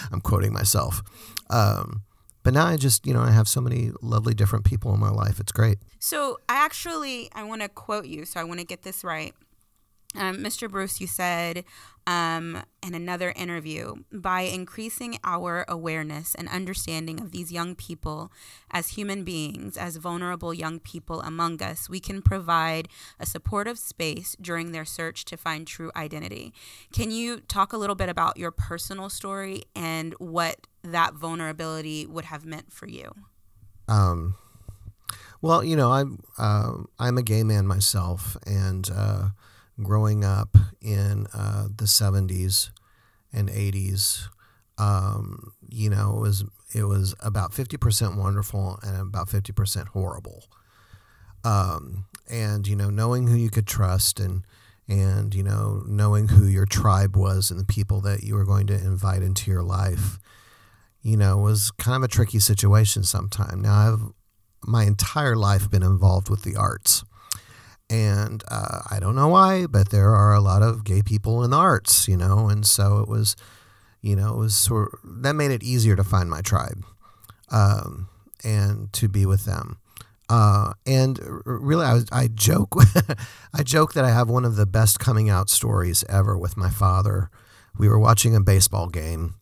I'm 0.12 0.20
quoting 0.20 0.52
myself. 0.52 1.02
Um, 1.50 2.02
but 2.42 2.54
now 2.54 2.66
I 2.66 2.76
just, 2.76 3.06
you 3.06 3.12
know, 3.12 3.20
I 3.20 3.32
have 3.32 3.48
so 3.48 3.60
many 3.60 3.90
lovely 4.00 4.32
different 4.32 4.64
people 4.64 4.94
in 4.94 5.00
my 5.00 5.10
life. 5.10 5.40
It's 5.40 5.52
great. 5.52 5.78
So 5.98 6.38
I 6.48 6.64
actually, 6.64 7.28
I 7.34 7.42
want 7.42 7.62
to 7.62 7.68
quote 7.68 8.06
you. 8.06 8.24
So 8.24 8.40
I 8.40 8.44
want 8.44 8.60
to 8.60 8.66
get 8.66 8.82
this 8.82 9.02
right. 9.02 9.34
Um, 10.14 10.38
Mr. 10.38 10.70
Bruce, 10.70 11.00
you 11.00 11.06
said 11.06 11.64
um, 12.06 12.62
in 12.82 12.94
another 12.94 13.32
interview 13.34 13.94
by 14.12 14.42
increasing 14.42 15.18
our 15.24 15.64
awareness 15.68 16.34
and 16.36 16.48
understanding 16.48 17.20
of 17.20 17.32
these 17.32 17.50
young 17.50 17.74
people 17.74 18.30
as 18.70 18.90
human 18.90 19.24
beings, 19.24 19.76
as 19.76 19.96
vulnerable 19.96 20.54
young 20.54 20.78
people 20.78 21.20
among 21.22 21.60
us, 21.62 21.88
we 21.88 21.98
can 21.98 22.22
provide 22.22 22.88
a 23.18 23.26
supportive 23.26 23.78
space 23.78 24.36
during 24.40 24.70
their 24.70 24.84
search 24.84 25.24
to 25.24 25.36
find 25.36 25.66
true 25.66 25.90
identity. 25.96 26.52
Can 26.92 27.10
you 27.10 27.40
talk 27.40 27.72
a 27.72 27.76
little 27.76 27.96
bit 27.96 28.08
about 28.08 28.36
your 28.36 28.52
personal 28.52 29.10
story 29.10 29.62
and 29.74 30.14
what 30.18 30.66
that 30.84 31.14
vulnerability 31.14 32.06
would 32.06 32.26
have 32.26 32.44
meant 32.44 32.72
for 32.72 32.86
you? 32.86 33.10
Um, 33.88 34.36
well, 35.42 35.64
you 35.64 35.76
know, 35.76 35.92
I'm 35.92 36.22
uh, 36.38 36.72
I'm 36.98 37.18
a 37.18 37.22
gay 37.22 37.42
man 37.42 37.66
myself, 37.66 38.36
and 38.46 38.88
uh, 38.94 39.28
growing 39.82 40.24
up 40.24 40.56
in 40.80 41.26
uh, 41.34 41.68
the 41.74 41.84
70s 41.84 42.70
and 43.32 43.48
80s, 43.48 44.28
um, 44.78 45.52
you 45.68 45.90
know, 45.90 46.16
it 46.16 46.20
was 46.20 46.44
it 46.74 46.84
was 46.84 47.14
about 47.20 47.52
50% 47.52 48.16
wonderful 48.16 48.78
and 48.82 49.00
about 49.00 49.28
50% 49.28 49.88
horrible. 49.88 50.44
Um, 51.44 52.06
and 52.28 52.66
you 52.66 52.76
know, 52.76 52.90
knowing 52.90 53.28
who 53.28 53.36
you 53.36 53.50
could 53.50 53.66
trust 53.66 54.18
and 54.18 54.44
and 54.88 55.34
you 55.34 55.42
know, 55.42 55.82
knowing 55.86 56.28
who 56.28 56.46
your 56.46 56.66
tribe 56.66 57.16
was 57.16 57.50
and 57.50 57.58
the 57.58 57.64
people 57.64 58.00
that 58.02 58.22
you 58.22 58.34
were 58.34 58.44
going 58.44 58.66
to 58.68 58.74
invite 58.74 59.22
into 59.22 59.50
your 59.50 59.62
life, 59.62 60.18
you 61.02 61.16
know, 61.16 61.38
was 61.38 61.70
kind 61.72 61.96
of 61.96 62.02
a 62.02 62.08
tricky 62.08 62.38
situation 62.38 63.02
sometimes. 63.02 63.62
Now 63.62 63.92
I've 63.92 64.00
my 64.66 64.84
entire 64.84 65.36
life 65.36 65.70
been 65.70 65.82
involved 65.84 66.28
with 66.28 66.42
the 66.42 66.56
arts 66.56 67.04
and 67.88 68.42
uh, 68.48 68.80
I 68.90 68.98
don't 69.00 69.14
know 69.14 69.28
why, 69.28 69.66
but 69.66 69.90
there 69.90 70.14
are 70.14 70.34
a 70.34 70.40
lot 70.40 70.62
of 70.62 70.84
gay 70.84 71.02
people 71.02 71.44
in 71.44 71.50
the 71.50 71.56
arts, 71.56 72.08
you 72.08 72.16
know, 72.16 72.48
and 72.48 72.66
so 72.66 72.98
it 72.98 73.08
was, 73.08 73.36
you 74.00 74.16
know, 74.16 74.34
it 74.34 74.38
was 74.38 74.56
sort 74.56 74.92
of, 74.92 75.22
that 75.22 75.34
made 75.34 75.50
it 75.50 75.62
easier 75.62 75.94
to 75.96 76.04
find 76.04 76.28
my 76.28 76.40
tribe, 76.40 76.84
um, 77.50 78.08
and 78.44 78.92
to 78.94 79.08
be 79.08 79.24
with 79.24 79.44
them. 79.44 79.78
Uh, 80.28 80.72
and 80.84 81.20
really, 81.44 81.84
I, 81.84 81.94
was, 81.94 82.06
I 82.10 82.26
joke, 82.26 82.74
I 83.54 83.62
joke 83.62 83.94
that 83.94 84.04
I 84.04 84.10
have 84.10 84.28
one 84.28 84.44
of 84.44 84.56
the 84.56 84.66
best 84.66 84.98
coming 84.98 85.30
out 85.30 85.48
stories 85.48 86.02
ever 86.08 86.36
with 86.36 86.56
my 86.56 86.70
father. 86.70 87.30
We 87.78 87.88
were 87.88 87.98
watching 87.98 88.34
a 88.34 88.40
baseball 88.40 88.88
game, 88.88 89.34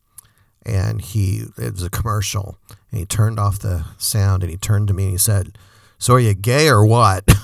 and 0.66 1.00
he 1.00 1.44
it 1.56 1.72
was 1.72 1.82
a 1.82 1.88
commercial, 1.88 2.58
and 2.90 3.00
he 3.00 3.06
turned 3.06 3.38
off 3.38 3.58
the 3.58 3.86
sound, 3.96 4.42
and 4.42 4.50
he 4.50 4.58
turned 4.58 4.88
to 4.88 4.94
me 4.94 5.04
and 5.04 5.12
he 5.12 5.18
said 5.18 5.56
so 6.04 6.12
are 6.12 6.20
you 6.20 6.34
gay 6.34 6.68
or 6.68 6.84
what? 6.84 7.24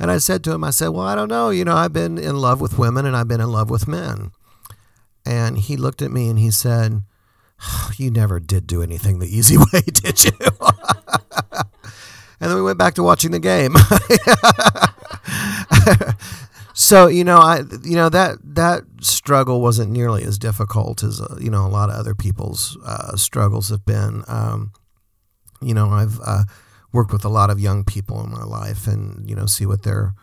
and 0.00 0.10
I 0.10 0.16
said 0.16 0.42
to 0.44 0.52
him, 0.52 0.64
I 0.64 0.70
said, 0.70 0.88
Well, 0.88 1.06
I 1.06 1.14
don't 1.14 1.28
know. 1.28 1.50
You 1.50 1.62
know, 1.62 1.76
I've 1.76 1.92
been 1.92 2.16
in 2.16 2.38
love 2.38 2.58
with 2.58 2.78
women 2.78 3.04
and 3.04 3.14
I've 3.14 3.28
been 3.28 3.42
in 3.42 3.52
love 3.52 3.68
with 3.68 3.86
men. 3.86 4.30
And 5.26 5.58
he 5.58 5.76
looked 5.76 6.00
at 6.00 6.10
me 6.10 6.30
and 6.30 6.38
he 6.38 6.50
said, 6.50 7.02
You 7.98 8.10
never 8.10 8.40
did 8.40 8.66
do 8.66 8.80
anything 8.80 9.18
the 9.18 9.26
easy 9.26 9.58
way, 9.72 9.82
did 9.82 10.24
you? 10.24 10.32
and 12.40 12.50
then 12.50 12.54
we 12.54 12.62
went 12.62 12.78
back 12.78 12.94
to 12.94 13.02
watching 13.02 13.32
the 13.32 13.38
game. 13.38 13.74
so 16.72 17.08
you 17.08 17.24
know, 17.24 17.40
I 17.40 17.58
you 17.84 17.96
know 17.96 18.08
that 18.08 18.38
that 18.42 18.84
struggle 19.02 19.60
wasn't 19.60 19.90
nearly 19.90 20.22
as 20.22 20.38
difficult 20.38 21.02
as 21.02 21.20
uh, 21.20 21.36
you 21.38 21.50
know 21.50 21.66
a 21.66 21.68
lot 21.68 21.90
of 21.90 21.96
other 21.96 22.14
people's 22.14 22.78
uh, 22.86 23.16
struggles 23.16 23.68
have 23.68 23.84
been. 23.84 24.24
Um, 24.28 24.72
you 25.62 25.74
know, 25.74 25.90
I've 25.90 26.18
uh, 26.24 26.44
worked 26.92 27.12
with 27.12 27.24
a 27.24 27.28
lot 27.28 27.50
of 27.50 27.60
young 27.60 27.84
people 27.84 28.22
in 28.22 28.30
my 28.30 28.44
life, 28.44 28.86
and 28.86 29.28
you 29.28 29.36
know, 29.36 29.46
see 29.46 29.66
what 29.66 29.82
their 29.82 30.14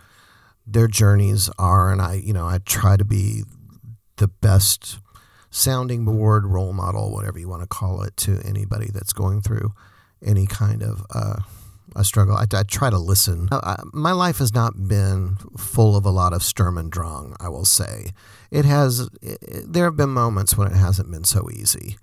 their 0.65 0.87
journeys 0.87 1.49
are, 1.57 1.91
and 1.91 2.01
I, 2.01 2.15
you 2.15 2.33
know, 2.33 2.45
I 2.45 2.59
try 2.59 2.97
to 2.97 3.05
be 3.05 3.43
the 4.17 4.27
best 4.27 4.99
sounding 5.49 6.05
board, 6.05 6.45
role 6.45 6.73
model, 6.73 7.11
whatever 7.11 7.39
you 7.39 7.49
want 7.49 7.63
to 7.63 7.67
call 7.67 8.03
it, 8.03 8.15
to 8.17 8.39
anybody 8.45 8.89
that's 8.93 9.13
going 9.13 9.41
through 9.41 9.73
any 10.23 10.45
kind 10.45 10.83
of 10.83 11.03
uh, 11.13 11.39
a 11.95 12.03
struggle. 12.03 12.35
I, 12.35 12.45
I, 12.53 12.63
try 12.63 12.89
to 12.89 12.97
listen. 12.97 13.49
I, 13.51 13.77
my 13.93 14.11
life 14.11 14.37
has 14.37 14.53
not 14.53 14.87
been 14.87 15.37
full 15.57 15.95
of 15.95 16.05
a 16.05 16.11
lot 16.11 16.33
of 16.33 16.43
Sturm 16.43 16.77
und 16.77 16.91
Drang, 16.91 17.35
I 17.39 17.49
will 17.49 17.65
say. 17.65 18.11
It 18.51 18.65
has. 18.65 19.09
It, 19.21 19.39
there 19.41 19.85
have 19.85 19.97
been 19.97 20.09
moments 20.09 20.57
when 20.57 20.67
it 20.67 20.75
hasn't 20.75 21.09
been 21.09 21.23
so 21.23 21.49
easy. 21.51 21.97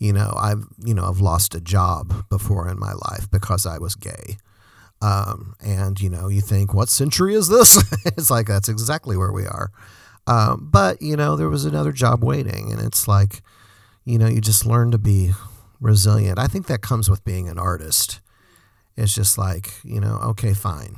You 0.00 0.14
know, 0.14 0.32
I've 0.36 0.64
you 0.82 0.94
know 0.94 1.04
I've 1.04 1.20
lost 1.20 1.54
a 1.54 1.60
job 1.60 2.28
before 2.28 2.68
in 2.68 2.80
my 2.80 2.94
life 2.94 3.30
because 3.30 3.66
I 3.66 3.78
was 3.78 3.94
gay. 3.94 4.38
Um, 5.02 5.54
and 5.64 6.00
you 6.00 6.10
know, 6.10 6.28
you 6.28 6.40
think, 6.40 6.74
what 6.74 6.88
century 6.88 7.34
is 7.34 7.48
this? 7.48 7.82
it's 8.06 8.30
like 8.30 8.46
that's 8.46 8.68
exactly 8.68 9.16
where 9.16 9.30
we 9.30 9.46
are. 9.46 9.70
Um, 10.26 10.68
but 10.72 11.00
you 11.02 11.16
know, 11.16 11.36
there 11.36 11.50
was 11.50 11.66
another 11.66 11.92
job 11.92 12.24
waiting, 12.24 12.72
and 12.72 12.80
it's 12.80 13.06
like, 13.06 13.42
you 14.04 14.18
know, 14.18 14.26
you 14.26 14.40
just 14.40 14.64
learn 14.64 14.90
to 14.90 14.98
be 14.98 15.32
resilient. 15.80 16.38
I 16.38 16.46
think 16.46 16.66
that 16.66 16.80
comes 16.80 17.10
with 17.10 17.24
being 17.24 17.48
an 17.48 17.58
artist. 17.58 18.20
It's 18.96 19.14
just 19.14 19.38
like, 19.38 19.72
you 19.84 20.00
know, 20.00 20.18
okay, 20.22 20.54
fine. 20.54 20.96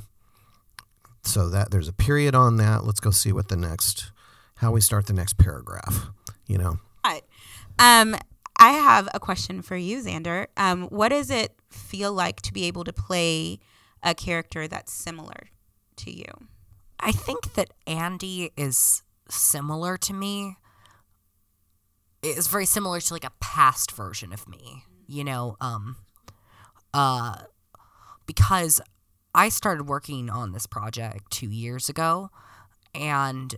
So 1.24 1.48
that 1.50 1.70
there's 1.70 1.88
a 1.88 1.92
period 1.92 2.34
on 2.34 2.56
that. 2.56 2.84
Let's 2.84 3.00
go 3.00 3.10
see 3.10 3.32
what 3.32 3.48
the 3.48 3.56
next, 3.56 4.10
how 4.56 4.72
we 4.72 4.80
start 4.80 5.06
the 5.06 5.12
next 5.12 5.38
paragraph. 5.38 6.06
You 6.46 6.58
know. 6.58 6.78
Right. 7.04 7.22
Um, 7.78 8.16
I 8.62 8.74
have 8.74 9.08
a 9.12 9.18
question 9.18 9.60
for 9.60 9.74
you, 9.74 9.98
Xander. 9.98 10.46
Um, 10.56 10.82
what 10.82 11.08
does 11.08 11.30
it 11.30 11.56
feel 11.68 12.12
like 12.12 12.40
to 12.42 12.52
be 12.52 12.66
able 12.66 12.84
to 12.84 12.92
play 12.92 13.58
a 14.04 14.14
character 14.14 14.68
that's 14.68 14.92
similar 14.92 15.48
to 15.96 16.16
you? 16.16 16.26
I 17.00 17.10
think 17.10 17.54
that 17.54 17.72
Andy 17.88 18.52
is 18.56 19.02
similar 19.28 19.96
to 19.98 20.14
me. 20.14 20.58
It's 22.22 22.46
very 22.46 22.64
similar 22.64 23.00
to 23.00 23.12
like 23.12 23.24
a 23.24 23.32
past 23.40 23.90
version 23.90 24.32
of 24.32 24.48
me. 24.48 24.84
You 25.08 25.24
know, 25.24 25.56
um, 25.60 25.96
uh, 26.94 27.38
because 28.26 28.80
I 29.34 29.48
started 29.48 29.88
working 29.88 30.30
on 30.30 30.52
this 30.52 30.66
project 30.66 31.32
two 31.32 31.50
years 31.50 31.88
ago, 31.88 32.30
and 32.94 33.56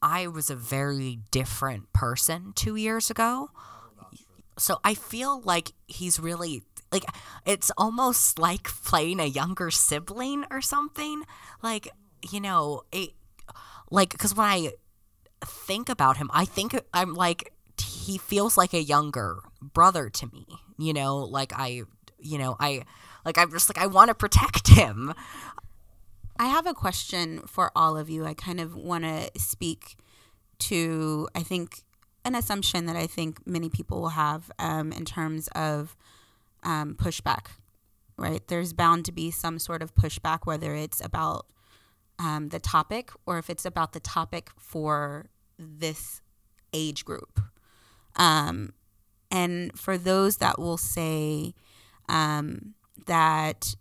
I 0.00 0.28
was 0.28 0.50
a 0.50 0.56
very 0.56 1.18
different 1.32 1.92
person 1.92 2.52
two 2.54 2.76
years 2.76 3.10
ago. 3.10 3.50
So 4.58 4.80
I 4.84 4.94
feel 4.94 5.40
like 5.42 5.72
he's 5.86 6.18
really 6.20 6.62
like 6.90 7.04
it's 7.46 7.70
almost 7.76 8.38
like 8.38 8.64
playing 8.64 9.20
a 9.20 9.26
younger 9.26 9.70
sibling 9.70 10.44
or 10.50 10.60
something. 10.60 11.24
Like 11.62 11.88
you 12.30 12.40
know, 12.40 12.82
it 12.92 13.10
like 13.90 14.10
because 14.10 14.34
when 14.34 14.46
I 14.46 14.72
think 15.44 15.88
about 15.88 16.16
him, 16.16 16.30
I 16.32 16.44
think 16.44 16.78
I'm 16.92 17.14
like 17.14 17.52
he 17.80 18.18
feels 18.18 18.56
like 18.56 18.74
a 18.74 18.82
younger 18.82 19.40
brother 19.60 20.08
to 20.10 20.26
me. 20.26 20.46
You 20.78 20.92
know, 20.92 21.18
like 21.18 21.52
I, 21.54 21.82
you 22.18 22.38
know, 22.38 22.56
I 22.58 22.84
like 23.24 23.38
I'm 23.38 23.50
just 23.50 23.68
like 23.68 23.82
I 23.82 23.86
want 23.86 24.08
to 24.08 24.14
protect 24.14 24.68
him. 24.68 25.14
I 26.38 26.46
have 26.46 26.66
a 26.66 26.74
question 26.74 27.40
for 27.46 27.72
all 27.74 27.96
of 27.96 28.08
you. 28.08 28.24
I 28.24 28.34
kind 28.34 28.60
of 28.60 28.76
want 28.76 29.04
to 29.04 29.30
speak 29.36 29.96
to, 30.60 31.28
I 31.34 31.42
think, 31.42 31.82
an 32.28 32.34
assumption 32.34 32.86
that 32.86 32.94
I 32.94 33.06
think 33.06 33.46
many 33.46 33.68
people 33.70 34.00
will 34.00 34.10
have 34.10 34.52
um, 34.58 34.92
in 34.92 35.04
terms 35.04 35.48
of 35.48 35.96
um, 36.62 36.94
pushback, 36.94 37.46
right? 38.18 38.46
There's 38.46 38.72
bound 38.72 39.06
to 39.06 39.12
be 39.12 39.30
some 39.30 39.58
sort 39.58 39.82
of 39.82 39.94
pushback, 39.94 40.40
whether 40.44 40.74
it's 40.74 41.02
about 41.02 41.46
um, 42.18 42.50
the 42.50 42.58
topic 42.58 43.10
or 43.24 43.38
if 43.38 43.48
it's 43.48 43.64
about 43.64 43.94
the 43.94 44.00
topic 44.00 44.50
for 44.58 45.30
this 45.58 46.20
age 46.74 47.04
group. 47.04 47.40
Um, 48.16 48.74
and 49.30 49.76
for 49.78 49.96
those 49.96 50.36
that 50.36 50.58
will 50.58 50.78
say 50.78 51.54
um, 52.10 52.74
that 53.06 53.74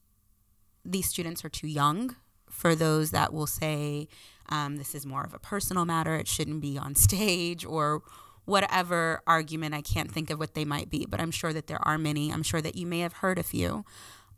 these 0.85 1.09
students 1.09 1.43
are 1.43 1.49
too 1.49 1.67
young, 1.67 2.15
for 2.49 2.75
those 2.75 3.11
that 3.11 3.33
will 3.33 3.47
say 3.47 4.07
um, 4.47 4.77
this 4.77 4.95
is 4.95 5.05
more 5.05 5.23
of 5.23 5.33
a 5.33 5.39
personal 5.39 5.83
matter, 5.83 6.15
it 6.15 6.29
shouldn't 6.29 6.61
be 6.61 6.77
on 6.77 6.95
stage, 7.07 7.65
or 7.65 8.03
whatever 8.47 9.21
argument, 9.27 9.75
I 9.75 9.81
can't 9.81 10.09
think 10.09 10.29
of 10.29 10.39
what 10.39 10.55
they 10.55 10.65
might 10.65 10.89
be, 10.89 11.05
but 11.05 11.19
I'm 11.19 11.31
sure 11.31 11.51
that 11.51 11.67
there 11.67 11.85
are 11.85 11.97
many. 11.97 12.31
I'm 12.31 12.43
sure 12.43 12.61
that 12.61 12.75
you 12.75 12.87
may 12.87 12.99
have 12.99 13.13
heard 13.13 13.37
a 13.37 13.43
few. 13.43 13.83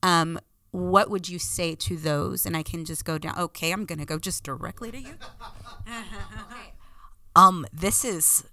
Um, 0.01 0.39
what 0.71 1.09
would 1.09 1.29
you 1.29 1.37
say 1.37 1.75
to 1.75 1.95
those? 1.95 2.45
And 2.45 2.57
I 2.57 2.63
can 2.63 2.85
just 2.85 3.05
go 3.05 3.19
down. 3.19 3.37
Okay, 3.37 3.71
I'm 3.71 3.85
going 3.85 3.99
to 3.99 4.05
go 4.05 4.17
just 4.17 4.43
directly 4.43 4.91
to 4.91 4.99
you. 4.99 5.13
Um, 7.35 7.65
this 7.71 8.03
is 8.03 8.43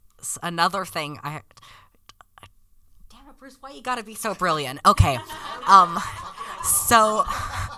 another 0.43 0.85
thing 0.85 1.19
I. 1.25 1.41
Damn 3.11 3.29
it, 3.29 3.39
Bruce! 3.39 3.57
Why 3.59 3.71
you 3.71 3.83
gotta 3.83 4.05
be 4.05 4.15
so 4.15 4.35
brilliant? 4.35 4.81
Okay, 4.87 5.19
um, 5.67 5.99
so, 6.63 7.25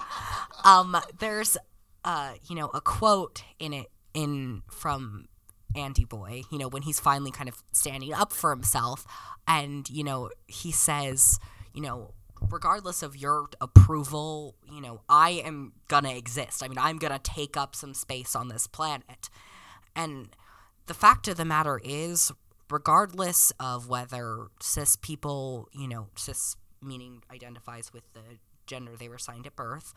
um, 0.65 0.97
there's, 1.19 1.57
uh, 2.05 2.33
you 2.49 2.57
know, 2.57 2.69
a 2.75 2.81
quote 2.81 3.45
in 3.59 3.73
it 3.73 3.87
in 4.13 4.63
from 4.69 5.29
Andi 5.79 6.09
Boi. 6.09 6.43
You 6.51 6.59
know, 6.59 6.69
when 6.69 6.83
he's 6.83 7.01
finally 7.01 7.31
kind 7.31 7.49
of 7.49 7.63
standing 7.73 8.13
up 8.13 8.33
for 8.33 8.51
himself, 8.51 9.07
and 9.47 9.89
you 9.89 10.05
know, 10.05 10.31
he 10.47 10.73
says, 10.73 11.39
you 11.73 11.83
know. 11.83 12.15
Regardless 12.51 13.03
of 13.03 13.17
your 13.17 13.49
approval, 13.61 14.55
you 14.73 14.81
know, 14.81 15.01
I 15.09 15.43
am 15.45 15.73
gonna 15.89 16.13
exist. 16.15 16.63
I 16.63 16.69
mean, 16.69 16.79
I'm 16.79 16.97
gonna 16.97 17.19
take 17.19 17.57
up 17.57 17.75
some 17.75 17.95
space 17.95 18.37
on 18.37 18.47
this 18.47 18.69
planet. 18.69 19.29
And 19.97 20.29
the 20.87 20.95
fact 20.95 21.27
of 21.27 21.37
the 21.37 21.45
matter 21.45 21.81
is, 21.83 22.31
regardless 22.71 23.53
of 23.59 23.89
whether 23.89 24.47
cis 24.61 24.95
people, 24.95 25.69
you 25.73 25.89
know, 25.89 26.09
cis 26.15 26.57
meaning 26.81 27.23
identifies 27.33 27.93
with 27.93 28.05
the 28.15 28.23
gender 28.67 28.93
they 28.97 29.09
were 29.09 29.17
assigned 29.17 29.47
at 29.47 29.57
birth, 29.57 29.93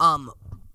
um, 0.00 0.32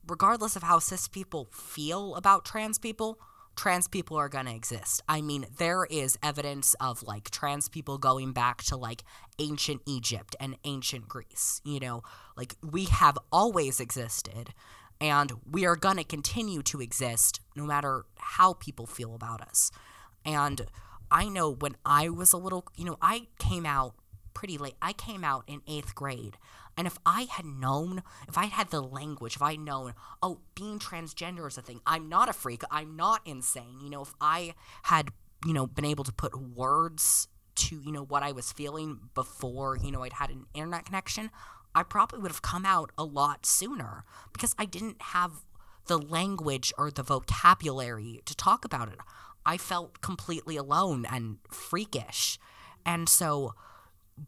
regardless 0.08 0.56
of 0.56 0.63
how 0.63 0.80
cis 0.80 1.08
people 1.08 1.50
feel 1.52 2.15
about 2.15 2.45
trans 2.45 2.80
people, 2.80 3.19
trans 3.56 3.88
people 3.88 4.18
are 4.18 4.30
going 4.30 4.46
to 4.46 4.56
exist. 4.56 5.02
I 5.08 5.22
mean, 5.22 5.46
there 5.58 5.86
is 5.86 6.18
evidence 6.24 6.76
of 6.80 7.04
like 7.04 7.30
trans 7.30 7.68
people 7.68 7.98
going 7.98 8.32
back 8.32 8.64
to 8.64 8.78
like 8.78 9.04
ancient 9.38 9.82
Egypt 9.86 10.36
and 10.40 10.58
ancient 10.64 11.08
Greece. 11.08 11.62
You 11.64 11.80
know, 11.80 12.04
like 12.38 12.56
we 12.64 12.86
have 12.86 13.18
always 13.32 13.80
existed 13.80 14.54
and 15.02 15.32
we 15.50 15.66
are 15.66 15.76
going 15.76 15.98
to 15.98 16.04
continue 16.04 16.62
to 16.64 16.82
exist 16.82 17.40
no 17.56 17.66
matter 17.66 18.06
how 18.18 18.54
people 18.54 18.86
feel 18.86 19.16
about 19.16 19.42
us. 19.42 19.72
And 20.26 20.62
I 21.12 21.30
know 21.30 21.52
when 21.52 21.76
I 21.86 22.10
was 22.10 22.34
a 22.34 22.38
little, 22.38 22.66
you 22.76 22.86
know, 22.86 22.98
I 23.02 23.28
came 23.40 23.66
out 23.66 23.96
pretty 24.34 24.58
late. 24.58 24.76
I 24.82 24.94
came 24.94 25.24
out 25.24 25.44
in 25.48 25.62
eighth 25.68 25.96
grade. 25.96 26.38
And 26.80 26.88
if 26.88 26.98
I 27.06 27.24
had 27.24 27.46
known, 27.46 28.04
if 28.30 28.38
I 28.38 28.46
had 28.46 28.70
the 28.70 28.80
language, 28.80 29.36
if 29.36 29.42
I 29.42 29.52
had 29.52 29.60
known, 29.60 29.96
oh, 30.24 30.39
being 30.56 30.80
transgender 30.80 31.46
is 31.46 31.58
a 31.58 31.62
thing, 31.62 31.82
I'm 31.86 32.08
not 32.08 32.30
a 32.30 32.34
freak, 32.34 32.62
I'm 32.72 32.96
not 32.96 33.20
insane. 33.26 33.82
You 33.84 33.89
know, 33.89 34.04
if 34.04 34.13
I 34.22 34.54
had, 34.84 35.10
you 35.46 35.52
know, 35.52 35.68
been 35.68 35.84
able 35.84 36.06
to 36.06 36.13
put 36.13 36.39
words 36.39 37.28
to, 37.56 37.82
you 37.82 37.92
know, 37.92 38.06
what 38.06 38.24
I 38.24 38.32
was 38.32 38.54
feeling 38.54 39.10
before, 39.13 39.76
you 39.76 39.92
know, 39.92 40.04
I'd 40.04 40.13
had 40.13 40.30
an 40.30 40.46
internet 40.54 40.86
connection, 40.86 41.32
I 41.76 41.84
probably 41.84 42.20
would 42.20 42.32
have 42.32 42.42
come 42.42 42.65
out 42.65 42.94
a 42.98 43.04
lot 43.04 43.46
sooner 43.46 44.06
because 44.32 44.56
I 44.58 44.63
didn't 44.63 45.02
have 45.02 45.34
the 45.88 45.98
language 45.98 46.72
or 46.78 46.92
the 46.92 47.04
vocabulary 47.04 48.22
to 48.24 48.34
talk 48.34 48.63
about 48.63 48.88
it. 48.88 49.00
I 49.46 49.58
felt 49.58 50.00
completely 50.00 50.56
alone 50.56 51.06
and 51.12 51.39
freakish. 51.52 52.39
And 52.86 53.10
so 53.10 53.54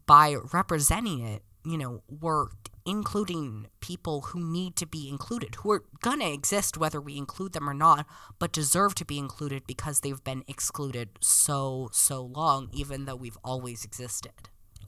by 0.04 0.34
representing 0.52 1.20
it, 1.20 1.42
you 1.64 1.78
know, 1.78 2.02
we're 2.08 2.46
including 2.84 3.68
people 3.80 4.22
who 4.22 4.40
need 4.40 4.76
to 4.76 4.86
be 4.86 5.08
included, 5.08 5.54
who 5.56 5.70
are 5.70 5.84
gonna 6.00 6.30
exist 6.30 6.76
whether 6.76 7.00
we 7.00 7.16
include 7.16 7.52
them 7.52 7.68
or 7.68 7.74
not, 7.74 8.06
but 8.38 8.52
deserve 8.52 8.94
to 8.96 9.04
be 9.04 9.18
included 9.18 9.66
because 9.66 10.00
they've 10.00 10.24
been 10.24 10.44
excluded 10.48 11.10
so, 11.20 11.88
so 11.92 12.22
long, 12.22 12.68
even 12.72 13.04
though 13.04 13.16
we've 13.16 13.38
always 13.44 13.84
existed. 13.84 14.32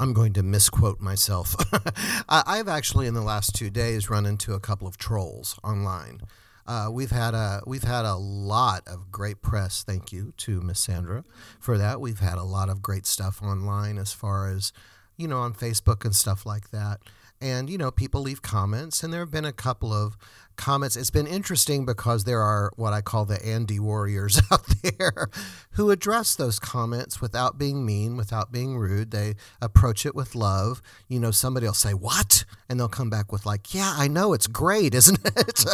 I'm 0.00 0.12
going 0.12 0.32
to 0.32 0.42
misquote 0.42 1.00
myself. 1.00 1.54
I've 2.28 2.66
actually, 2.66 3.06
in 3.06 3.14
the 3.14 3.22
last 3.22 3.54
two 3.54 3.70
days, 3.70 4.10
run 4.10 4.26
into 4.26 4.54
a 4.54 4.60
couple 4.60 4.88
of 4.88 4.96
trolls 4.96 5.56
online. 5.62 6.20
Uh, 6.66 6.88
we've 6.90 7.10
had 7.10 7.34
a 7.34 7.62
we've 7.66 7.84
had 7.84 8.04
a 8.04 8.16
lot 8.16 8.82
of 8.86 9.12
great 9.12 9.42
press. 9.42 9.84
Thank 9.84 10.12
you 10.12 10.32
to 10.38 10.60
Miss 10.62 10.80
Sandra 10.80 11.24
for 11.60 11.76
that. 11.76 12.00
We've 12.00 12.20
had 12.20 12.38
a 12.38 12.42
lot 12.42 12.70
of 12.70 12.80
great 12.82 13.06
stuff 13.06 13.42
online 13.42 13.98
as 13.98 14.12
far 14.12 14.48
as 14.48 14.72
you 15.16 15.28
know 15.28 15.38
on 15.38 15.54
Facebook 15.54 16.04
and 16.04 16.14
stuff 16.14 16.46
like 16.46 16.70
that. 16.70 17.00
And 17.40 17.68
you 17.68 17.76
know, 17.76 17.90
people 17.90 18.22
leave 18.22 18.42
comments, 18.42 19.02
and 19.02 19.12
there 19.12 19.20
have 19.20 19.30
been 19.30 19.44
a 19.44 19.52
couple 19.52 19.92
of 19.92 20.16
comments. 20.56 20.96
It's 20.96 21.10
been 21.10 21.26
interesting 21.26 21.84
because 21.84 22.24
there 22.24 22.40
are 22.40 22.72
what 22.76 22.92
I 22.92 23.00
call 23.00 23.24
the 23.24 23.44
Andy 23.44 23.78
warriors 23.78 24.40
out 24.50 24.66
there 24.82 25.28
who 25.72 25.90
address 25.90 26.34
those 26.34 26.58
comments 26.58 27.20
without 27.20 27.58
being 27.58 27.84
mean, 27.84 28.16
without 28.16 28.52
being 28.52 28.78
rude. 28.78 29.10
They 29.10 29.34
approach 29.60 30.06
it 30.06 30.14
with 30.14 30.34
love. 30.34 30.80
You 31.08 31.20
know, 31.20 31.30
somebody 31.30 31.66
will 31.66 31.74
say, 31.74 31.92
What? 31.92 32.44
And 32.68 32.78
they'll 32.78 32.88
come 32.88 33.10
back 33.10 33.32
with, 33.32 33.44
like, 33.44 33.74
Yeah, 33.74 33.92
I 33.96 34.08
know, 34.08 34.32
it's 34.32 34.46
great, 34.46 34.94
isn't 34.94 35.20
it? 35.24 35.64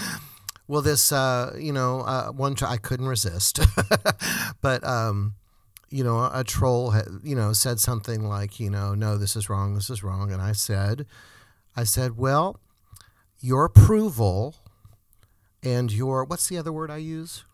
well, 0.68 0.82
this, 0.82 1.12
uh, 1.12 1.56
you 1.58 1.72
know, 1.72 2.00
uh, 2.00 2.28
one, 2.28 2.56
I 2.62 2.76
couldn't 2.76 3.08
resist. 3.08 3.60
but, 4.60 4.84
um, 4.84 5.34
you 5.90 6.04
know, 6.04 6.30
a 6.32 6.44
troll, 6.44 6.94
you 7.22 7.34
know, 7.34 7.52
said 7.52 7.80
something 7.80 8.22
like, 8.22 8.60
you 8.60 8.70
know, 8.70 8.94
no, 8.94 9.18
this 9.18 9.34
is 9.34 9.50
wrong, 9.50 9.74
this 9.74 9.90
is 9.90 10.04
wrong. 10.04 10.32
And 10.32 10.40
I 10.40 10.52
said, 10.52 11.04
I 11.76 11.84
said, 11.84 12.16
well, 12.16 12.60
your 13.40 13.64
approval 13.64 14.54
and 15.62 15.92
your, 15.92 16.24
what's 16.24 16.48
the 16.48 16.58
other 16.58 16.72
word 16.72 16.90
I 16.90 16.98
use? 16.98 17.44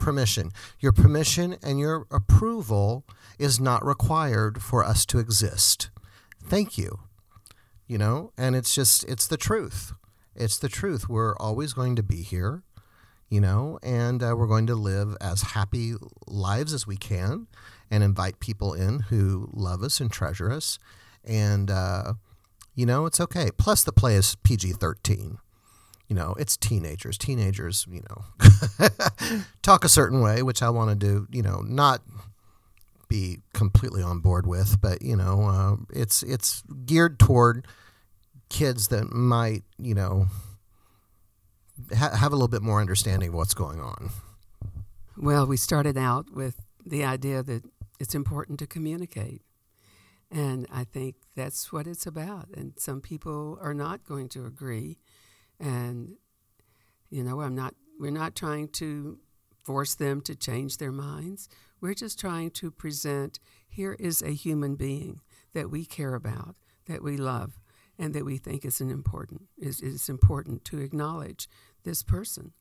Permission. 0.00 0.50
Your 0.80 0.90
permission 0.90 1.56
and 1.62 1.78
your 1.78 2.06
approval 2.10 3.04
is 3.38 3.60
not 3.60 3.84
required 3.84 4.60
for 4.60 4.84
us 4.84 5.06
to 5.06 5.20
exist. 5.20 5.90
Thank 6.42 6.76
you. 6.76 6.98
You 7.86 7.98
know, 7.98 8.32
and 8.36 8.56
it's 8.56 8.74
just, 8.74 9.04
it's 9.04 9.26
the 9.26 9.36
truth. 9.36 9.92
It's 10.34 10.58
the 10.58 10.68
truth. 10.68 11.08
We're 11.08 11.36
always 11.36 11.74
going 11.74 11.94
to 11.96 12.02
be 12.02 12.22
here, 12.22 12.64
you 13.28 13.40
know, 13.40 13.78
and 13.82 14.22
uh, 14.22 14.34
we're 14.36 14.48
going 14.48 14.66
to 14.66 14.74
live 14.74 15.16
as 15.20 15.42
happy 15.42 15.94
lives 16.26 16.72
as 16.72 16.86
we 16.86 16.96
can 16.96 17.46
and 17.90 18.02
invite 18.02 18.40
people 18.40 18.72
in 18.72 19.00
who 19.00 19.48
love 19.52 19.82
us 19.82 20.00
and 20.00 20.10
treasure 20.10 20.50
us. 20.50 20.78
And, 21.24 21.70
uh, 21.70 22.14
you 22.74 22.86
know, 22.86 23.06
it's 23.06 23.20
okay. 23.20 23.50
Plus, 23.56 23.84
the 23.84 23.92
play 23.92 24.14
is 24.16 24.36
PG 24.42 24.72
13. 24.72 25.38
You 26.08 26.16
know, 26.16 26.34
it's 26.38 26.56
teenagers. 26.56 27.16
Teenagers, 27.16 27.86
you 27.90 28.02
know, 28.10 29.28
talk 29.62 29.84
a 29.84 29.88
certain 29.88 30.20
way, 30.20 30.42
which 30.42 30.62
I 30.62 30.70
want 30.70 30.90
to 30.90 30.96
do, 30.96 31.26
you 31.30 31.42
know, 31.42 31.60
not 31.60 32.02
be 33.08 33.38
completely 33.52 34.02
on 34.02 34.20
board 34.20 34.46
with, 34.46 34.80
but, 34.80 35.02
you 35.02 35.16
know, 35.16 35.44
uh, 35.44 35.76
it's, 35.98 36.22
it's 36.22 36.62
geared 36.84 37.18
toward 37.18 37.66
kids 38.48 38.88
that 38.88 39.12
might, 39.12 39.62
you 39.78 39.94
know, 39.94 40.26
ha- 41.96 42.14
have 42.16 42.32
a 42.32 42.36
little 42.36 42.48
bit 42.48 42.62
more 42.62 42.80
understanding 42.80 43.30
of 43.30 43.34
what's 43.34 43.54
going 43.54 43.80
on. 43.80 44.10
Well, 45.16 45.46
we 45.46 45.56
started 45.56 45.96
out 45.96 46.32
with 46.32 46.56
the 46.84 47.04
idea 47.04 47.42
that 47.42 47.62
it's 48.04 48.14
important 48.14 48.58
to 48.58 48.66
communicate. 48.66 49.40
And 50.30 50.66
I 50.70 50.84
think 50.84 51.14
that's 51.34 51.72
what 51.72 51.86
it's 51.86 52.06
about. 52.06 52.48
And 52.54 52.74
some 52.76 53.00
people 53.00 53.58
are 53.62 53.72
not 53.72 54.04
going 54.04 54.28
to 54.30 54.44
agree. 54.44 54.98
And, 55.58 56.16
you 57.08 57.24
know, 57.24 57.40
I'm 57.40 57.54
not, 57.54 57.74
we're 57.98 58.10
not 58.10 58.36
trying 58.36 58.68
to 58.80 59.18
force 59.62 59.94
them 59.94 60.20
to 60.20 60.36
change 60.36 60.76
their 60.76 60.92
minds. 60.92 61.48
We're 61.80 61.94
just 61.94 62.20
trying 62.20 62.50
to 62.50 62.70
present 62.70 63.40
here 63.66 63.96
is 63.98 64.20
a 64.20 64.32
human 64.32 64.74
being 64.74 65.22
that 65.54 65.70
we 65.70 65.86
care 65.86 66.14
about, 66.14 66.56
that 66.84 67.02
we 67.02 67.16
love, 67.16 67.58
and 67.98 68.12
that 68.12 68.26
we 68.26 68.36
think 68.36 68.66
is 68.66 68.82
an 68.82 68.90
important 68.90 69.44
is, 69.56 69.80
is 69.80 70.10
important 70.10 70.62
to 70.66 70.78
acknowledge 70.78 71.48
this 71.84 72.02
person. 72.02 72.52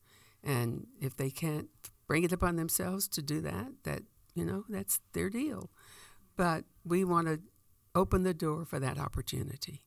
And 0.41 0.87
if 1.01 1.17
they 1.17 1.31
can't 1.31 1.67
bring 2.07 2.23
it 2.23 2.31
upon 2.31 2.55
themselves 2.55 3.09
to 3.09 3.21
do 3.21 3.41
that, 3.41 3.71
that 3.83 4.03
you 4.33 4.45
know, 4.45 4.65
that's 4.69 4.99
their 5.13 5.29
deal. 5.29 5.69
But 6.35 6.65
we 6.83 7.03
want 7.03 7.27
to 7.27 7.39
open 7.95 8.23
the 8.23 8.33
door 8.33 8.65
for 8.65 8.79
that 8.79 8.97
opportunity. 8.97 9.81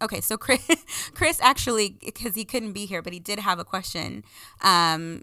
Okay, 0.00 0.20
so 0.20 0.36
Chris, 0.36 0.66
Chris 1.14 1.40
actually, 1.40 1.96
because 2.04 2.34
he 2.34 2.44
couldn't 2.44 2.72
be 2.72 2.86
here, 2.86 3.02
but 3.02 3.12
he 3.12 3.20
did 3.20 3.38
have 3.38 3.58
a 3.58 3.64
question. 3.64 4.24
Um, 4.62 5.22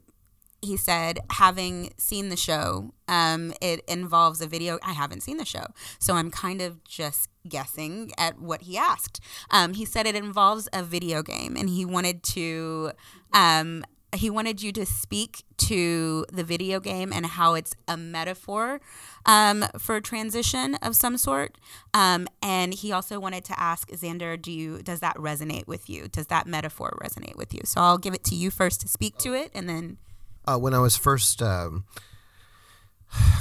he 0.61 0.75
said, 0.75 1.19
having 1.31 1.93
seen 1.97 2.29
the 2.29 2.35
show, 2.35 2.93
um, 3.07 3.53
it 3.61 3.81
involves 3.87 4.41
a 4.41 4.47
video. 4.47 4.77
I 4.83 4.91
haven't 4.91 5.23
seen 5.23 5.37
the 5.37 5.45
show, 5.45 5.65
so 5.99 6.15
I'm 6.15 6.29
kind 6.29 6.61
of 6.61 6.83
just 6.83 7.29
guessing 7.47 8.11
at 8.17 8.39
what 8.39 8.63
he 8.63 8.77
asked. 8.77 9.21
Um, 9.51 9.73
he 9.73 9.85
said 9.85 10.05
it 10.05 10.15
involves 10.15 10.67
a 10.73 10.83
video 10.83 11.23
game, 11.23 11.55
and 11.57 11.69
he 11.69 11.85
wanted 11.85 12.23
to 12.23 12.91
um, 13.33 13.85
he 14.15 14.29
wanted 14.29 14.61
you 14.61 14.71
to 14.73 14.85
speak 14.85 15.43
to 15.57 16.25
the 16.31 16.43
video 16.43 16.79
game 16.79 17.13
and 17.13 17.25
how 17.25 17.53
it's 17.53 17.75
a 17.87 17.95
metaphor 17.95 18.81
um, 19.25 19.65
for 19.77 20.01
transition 20.01 20.75
of 20.75 20.95
some 20.95 21.17
sort. 21.17 21.57
Um, 21.93 22.27
and 22.41 22.73
he 22.73 22.91
also 22.91 23.19
wanted 23.19 23.45
to 23.45 23.59
ask 23.59 23.89
Xander, 23.89 24.41
do 24.41 24.51
you 24.51 24.81
does 24.81 24.99
that 25.01 25.15
resonate 25.17 25.67
with 25.67 25.89
you? 25.89 26.07
Does 26.07 26.27
that 26.27 26.47
metaphor 26.47 26.97
resonate 27.01 27.35
with 27.35 27.53
you? 27.53 27.61
So 27.65 27.81
I'll 27.81 27.97
give 27.97 28.13
it 28.13 28.23
to 28.25 28.35
you 28.35 28.49
first 28.49 28.81
to 28.81 28.87
speak 28.87 29.17
to 29.19 29.33
it, 29.33 29.51
and 29.53 29.69
then. 29.69 29.97
Uh, 30.45 30.57
when 30.57 30.73
I 30.73 30.79
was 30.79 30.97
first 30.97 31.43
um, 31.43 31.83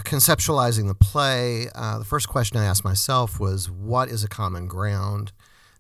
conceptualizing 0.05 0.89
the 0.89 0.95
play, 0.95 1.69
uh, 1.75 1.99
the 1.99 2.05
first 2.05 2.29
question 2.29 2.59
I 2.59 2.65
asked 2.65 2.85
myself 2.85 3.41
was, 3.41 3.71
"What 3.71 4.09
is 4.09 4.25
a 4.25 4.29
common 4.29 4.67
ground?" 4.67 5.33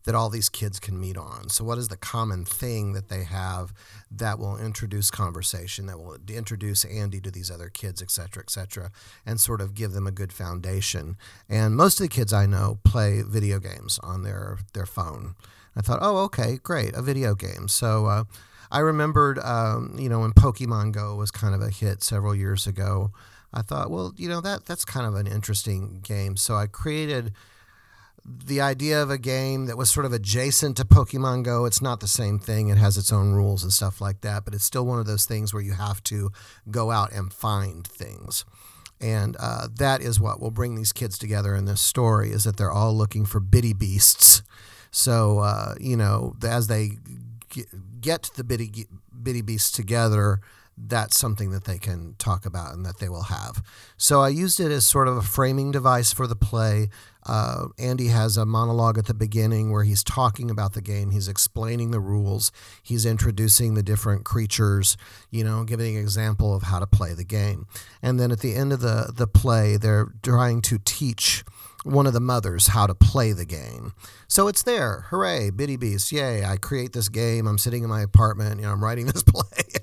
That 0.08 0.14
all 0.14 0.30
these 0.30 0.48
kids 0.48 0.80
can 0.80 0.98
meet 0.98 1.18
on. 1.18 1.50
So, 1.50 1.64
what 1.64 1.76
is 1.76 1.88
the 1.88 1.96
common 1.98 2.46
thing 2.46 2.94
that 2.94 3.10
they 3.10 3.24
have 3.24 3.74
that 4.10 4.38
will 4.38 4.56
introduce 4.56 5.10
conversation, 5.10 5.84
that 5.84 5.98
will 5.98 6.16
introduce 6.28 6.86
Andi 6.86 7.22
to 7.22 7.30
these 7.30 7.50
other 7.50 7.68
kids, 7.68 8.00
et 8.00 8.10
cetera, 8.10 8.42
et 8.42 8.48
cetera, 8.48 8.90
and 9.26 9.38
sort 9.38 9.60
of 9.60 9.74
give 9.74 9.92
them 9.92 10.06
a 10.06 10.10
good 10.10 10.32
foundation? 10.32 11.18
And 11.46 11.76
most 11.76 12.00
of 12.00 12.04
the 12.04 12.08
kids 12.08 12.32
I 12.32 12.46
know 12.46 12.78
play 12.84 13.20
video 13.20 13.58
games 13.58 14.00
on 14.02 14.22
their, 14.22 14.56
their 14.72 14.86
phone. 14.86 15.34
I 15.76 15.82
thought, 15.82 15.98
oh, 16.00 16.16
okay, 16.24 16.58
great, 16.62 16.94
a 16.94 17.02
video 17.02 17.34
game. 17.34 17.68
So, 17.68 18.06
uh, 18.06 18.24
I 18.70 18.78
remembered, 18.78 19.38
um, 19.40 19.94
you 19.98 20.08
know, 20.08 20.20
when 20.20 20.32
Pokemon 20.32 20.92
Go 20.92 21.16
was 21.16 21.30
kind 21.30 21.54
of 21.54 21.60
a 21.60 21.68
hit 21.68 22.02
several 22.02 22.34
years 22.34 22.66
ago. 22.66 23.12
I 23.52 23.60
thought, 23.60 23.90
well, 23.90 24.14
you 24.16 24.30
know, 24.30 24.40
that 24.40 24.64
that's 24.64 24.86
kind 24.86 25.06
of 25.06 25.16
an 25.16 25.26
interesting 25.26 26.00
game. 26.02 26.38
So 26.38 26.56
I 26.56 26.66
created 26.66 27.32
the 28.24 28.60
idea 28.60 29.02
of 29.02 29.10
a 29.10 29.18
game 29.18 29.66
that 29.66 29.76
was 29.76 29.90
sort 29.90 30.06
of 30.06 30.12
adjacent 30.12 30.76
to 30.76 30.84
Pokemon 30.84 31.44
Go. 31.44 31.64
It's 31.64 31.82
not 31.82 32.00
the 32.00 32.08
same 32.08 32.38
thing. 32.38 32.68
It 32.68 32.78
has 32.78 32.96
its 32.96 33.12
own 33.12 33.32
rules 33.32 33.62
and 33.62 33.72
stuff 33.72 34.00
like 34.00 34.20
that, 34.22 34.44
but 34.44 34.54
it's 34.54 34.64
still 34.64 34.86
one 34.86 34.98
of 34.98 35.06
those 35.06 35.26
things 35.26 35.52
where 35.52 35.62
you 35.62 35.72
have 35.72 36.02
to 36.04 36.30
go 36.70 36.90
out 36.90 37.12
and 37.12 37.32
find 37.32 37.86
things. 37.86 38.44
And 39.00 39.36
uh, 39.38 39.68
that 39.76 40.00
is 40.02 40.18
what 40.18 40.40
will 40.40 40.50
bring 40.50 40.74
these 40.74 40.92
kids 40.92 41.18
together 41.18 41.54
in 41.54 41.64
this 41.64 41.80
story 41.80 42.30
is 42.30 42.44
that 42.44 42.56
they're 42.56 42.72
all 42.72 42.94
looking 42.94 43.24
for 43.24 43.40
bitty 43.40 43.72
beasts. 43.72 44.42
So, 44.90 45.38
uh, 45.38 45.74
you 45.80 45.96
know, 45.96 46.34
as 46.42 46.66
they 46.66 46.92
get 48.00 48.30
the 48.36 48.44
bitty, 48.44 48.86
bitty 49.22 49.42
beasts 49.42 49.70
together, 49.70 50.40
that's 50.86 51.18
something 51.18 51.50
that 51.50 51.64
they 51.64 51.78
can 51.78 52.14
talk 52.18 52.46
about 52.46 52.74
and 52.74 52.84
that 52.86 52.98
they 52.98 53.08
will 53.08 53.24
have. 53.24 53.62
So 53.96 54.20
I 54.20 54.28
used 54.28 54.60
it 54.60 54.70
as 54.70 54.86
sort 54.86 55.08
of 55.08 55.16
a 55.16 55.22
framing 55.22 55.70
device 55.70 56.12
for 56.12 56.26
the 56.26 56.36
play. 56.36 56.88
Uh, 57.26 57.66
Andi 57.78 58.10
has 58.10 58.36
a 58.36 58.46
monologue 58.46 58.96
at 58.96 59.06
the 59.06 59.14
beginning 59.14 59.70
where 59.70 59.84
he's 59.84 60.02
talking 60.02 60.50
about 60.50 60.72
the 60.72 60.80
game, 60.80 61.10
he's 61.10 61.28
explaining 61.28 61.90
the 61.90 62.00
rules, 62.00 62.50
he's 62.82 63.04
introducing 63.04 63.74
the 63.74 63.82
different 63.82 64.24
creatures, 64.24 64.96
you 65.30 65.44
know, 65.44 65.64
giving 65.64 65.96
an 65.96 66.02
example 66.02 66.54
of 66.54 66.64
how 66.64 66.78
to 66.78 66.86
play 66.86 67.12
the 67.12 67.24
game. 67.24 67.66
And 68.00 68.18
then 68.18 68.30
at 68.30 68.40
the 68.40 68.54
end 68.54 68.72
of 68.72 68.80
the, 68.80 69.12
the 69.14 69.26
play, 69.26 69.76
they're 69.76 70.12
trying 70.22 70.62
to 70.62 70.78
teach 70.84 71.44
one 71.84 72.06
of 72.06 72.12
the 72.12 72.20
mothers 72.20 72.68
how 72.68 72.86
to 72.86 72.94
play 72.94 73.32
the 73.32 73.44
game. 73.44 73.92
So 74.26 74.48
it's 74.48 74.62
there. 74.62 75.06
Hooray, 75.10 75.50
Bitty 75.50 75.76
Beast. 75.76 76.10
Yay, 76.12 76.44
I 76.44 76.56
create 76.56 76.92
this 76.92 77.08
game. 77.08 77.46
I'm 77.46 77.58
sitting 77.58 77.82
in 77.82 77.88
my 77.88 78.02
apartment, 78.02 78.60
you 78.60 78.66
know, 78.66 78.72
I'm 78.72 78.82
writing 78.82 79.06
this 79.06 79.22
play. 79.26 79.77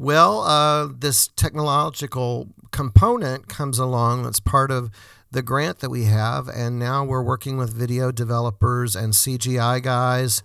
Well, 0.00 0.40
uh, 0.40 0.88
this 0.98 1.28
technological 1.28 2.48
component 2.70 3.48
comes 3.48 3.78
along 3.78 4.22
that's 4.22 4.40
part 4.40 4.70
of 4.70 4.90
the 5.30 5.42
grant 5.42 5.80
that 5.80 5.90
we 5.90 6.04
have. 6.04 6.48
And 6.48 6.78
now 6.78 7.04
we're 7.04 7.22
working 7.22 7.58
with 7.58 7.74
video 7.74 8.10
developers 8.10 8.96
and 8.96 9.12
CGI 9.12 9.82
guys. 9.82 10.42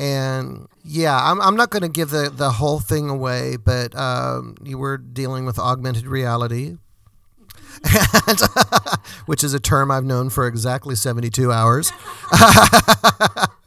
And 0.00 0.66
yeah, 0.82 1.16
I'm, 1.22 1.40
I'm 1.40 1.54
not 1.54 1.70
going 1.70 1.82
to 1.82 1.88
give 1.88 2.10
the, 2.10 2.28
the 2.28 2.50
whole 2.50 2.80
thing 2.80 3.08
away, 3.08 3.56
but 3.56 3.94
um, 3.96 4.56
we're 4.64 4.98
dealing 4.98 5.46
with 5.46 5.60
augmented 5.60 6.06
reality, 6.06 6.76
and, 8.26 8.40
which 9.26 9.44
is 9.44 9.54
a 9.54 9.60
term 9.60 9.92
I've 9.92 10.04
known 10.04 10.28
for 10.28 10.46
exactly 10.46 10.96
72 10.96 11.52
hours. 11.52 11.92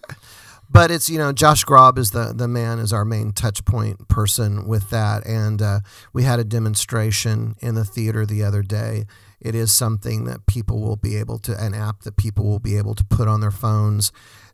but 0.72 0.90
it's 0.90 1.10
you 1.10 1.18
know 1.18 1.34
Josh 1.34 1.64
Grob 1.64 1.98
is 1.98 2.12
the 2.12 2.34
the 2.36 2.48
man 2.48 2.80
is 2.80 2.94
our 2.94 3.04
main 3.04 3.34
touch 3.34 3.66
point 3.66 4.08
person 4.08 4.66
with 4.68 4.90
that, 4.90 5.26
and 5.26 5.62
uh, 5.62 5.80
we 6.14 6.24
had 6.24 6.40
a 6.40 6.44
demonstration 6.44 7.56
in 7.60 7.76
the 7.76 7.84
theater 7.84 8.26
the 8.26 8.44
other 8.44 8.62
day. 8.62 9.06
It 9.42 9.56
is 9.56 9.72
something 9.72 10.26
that 10.26 10.46
people 10.46 10.82
will 10.82 10.96
be 10.96 11.18
able 11.18 11.40
to 11.40 11.62
an 11.62 11.74
app 11.74 12.04
that 12.04 12.16
people 12.16 12.46
will 12.46 12.60
be 12.60 12.78
able 12.78 12.96
to 12.96 13.04
put 13.04 13.28
on 13.28 13.42
their 13.42 13.52
phones. 13.52 14.12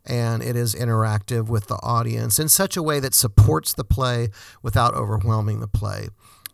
And 0.10 0.42
it 0.42 0.56
is 0.56 0.74
interactive 0.74 1.50
with 1.50 1.68
the 1.68 1.76
audience 1.84 2.40
in 2.40 2.48
such 2.48 2.78
a 2.78 2.84
way 2.84 3.02
that 3.02 3.14
supports 3.14 3.74
the 3.74 3.84
play 3.84 4.30
without 4.64 4.94
overwhelming 4.94 5.60
the 5.60 5.68
play. 5.68 6.08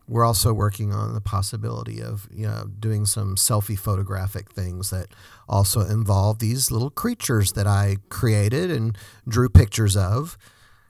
We're 0.08 0.26
also 0.26 0.54
working 0.54 0.92
on 0.92 1.14
the 1.14 1.22
possibility 1.22 2.02
of 2.02 2.28
you 2.32 2.48
know, 2.48 2.66
doing 2.80 3.06
some 3.06 3.36
selfie 3.36 3.80
photographic 3.80 4.52
things 4.52 4.90
that 4.90 5.08
also 5.48 5.82
involve 5.82 6.40
these 6.40 6.72
little 6.72 6.90
creatures 6.90 7.54
that 7.54 7.68
I 7.68 7.98
created 8.10 8.70
and 8.70 8.98
drew 9.28 9.50
pictures 9.50 9.96
of 9.96 10.38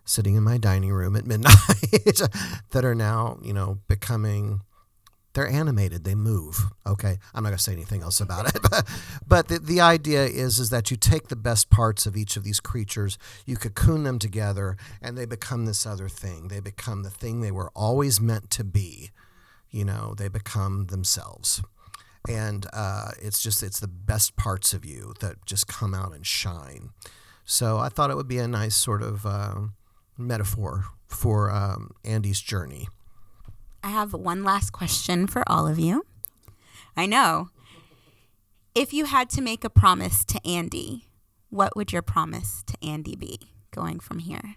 sitting 0.06 0.36
in 0.36 0.43
my 0.43 0.58
dining 0.58 0.91
room 0.91 1.15
at 1.15 1.26
midnight 1.26 1.56
that 2.71 2.84
are 2.84 2.95
now, 2.95 3.38
you 3.41 3.54
know, 3.54 3.80
becoming 3.88 4.62
they're 5.33 5.47
animated. 5.47 6.03
They 6.03 6.15
move. 6.15 6.69
Okay? 6.85 7.17
I'm 7.33 7.43
not 7.43 7.49
going 7.49 7.57
to 7.57 7.63
say 7.63 7.73
anything 7.73 8.01
else 8.01 8.21
about 8.21 8.53
it 8.53 8.61
but, 9.27 9.47
the, 9.47 9.59
the 9.59 9.81
idea 9.81 10.25
is 10.25 10.59
is 10.59 10.69
that 10.69 10.91
you 10.91 10.97
take 10.97 11.27
the 11.27 11.35
best 11.35 11.69
parts 11.69 12.05
of 12.05 12.15
each 12.15 12.37
of 12.37 12.43
these 12.43 12.59
creatures 12.59 13.17
you 13.45 13.55
cocoon 13.57 14.03
them 14.03 14.19
together 14.19 14.77
and 15.01 15.17
they 15.17 15.25
become 15.25 15.65
this 15.65 15.85
other 15.85 16.07
thing. 16.07 16.47
They 16.47 16.59
become 16.59 17.03
the 17.03 17.09
thing 17.09 17.41
they 17.41 17.51
were 17.51 17.71
always 17.75 18.21
meant 18.21 18.49
to 18.51 18.63
be 18.63 19.11
you 19.73 19.83
know? 19.83 20.13
They 20.15 20.29
become 20.29 20.85
themselves. 20.85 21.61
And 22.29 22.67
uh, 22.71 23.11
it's 23.21 23.43
just 23.43 23.61
it's 23.61 23.81
the 23.81 23.87
best 23.87 24.37
parts 24.37 24.73
of 24.73 24.85
you 24.85 25.13
that 25.19 25.45
just 25.45 25.67
come 25.67 25.93
out 25.93 26.13
and 26.13 26.25
shine. 26.25 26.91
So 27.43 27.77
i 27.79 27.89
thought 27.89 28.09
it 28.09 28.15
would 28.15 28.29
be 28.29 28.37
a 28.37 28.47
nice 28.47 28.75
sort 28.75 29.01
of 29.01 29.25
uh, 29.25 29.55
metaphor 30.17 30.85
for 31.07 31.51
um, 31.51 31.91
Andi's 32.05 32.39
journey 32.39 32.87
I 33.83 33.89
have 33.89 34.13
one 34.13 34.43
last 34.43 34.71
question 34.71 35.27
for 35.27 35.43
all 35.47 35.67
of 35.67 35.77
you. 35.77 36.05
I 36.95 37.05
know. 37.05 37.49
If 38.73 38.93
you 38.93 39.05
had 39.05 39.29
to 39.31 39.41
make 39.41 39.63
a 39.63 39.69
promise 39.69 40.23
to 40.25 40.39
Andi, 40.41 41.03
what 41.49 41.75
would 41.75 41.91
your 41.91 42.01
promise 42.01 42.63
to 42.67 42.77
Andi 42.77 43.19
be 43.19 43.39
going 43.71 43.99
from 43.99 44.19
here? 44.19 44.55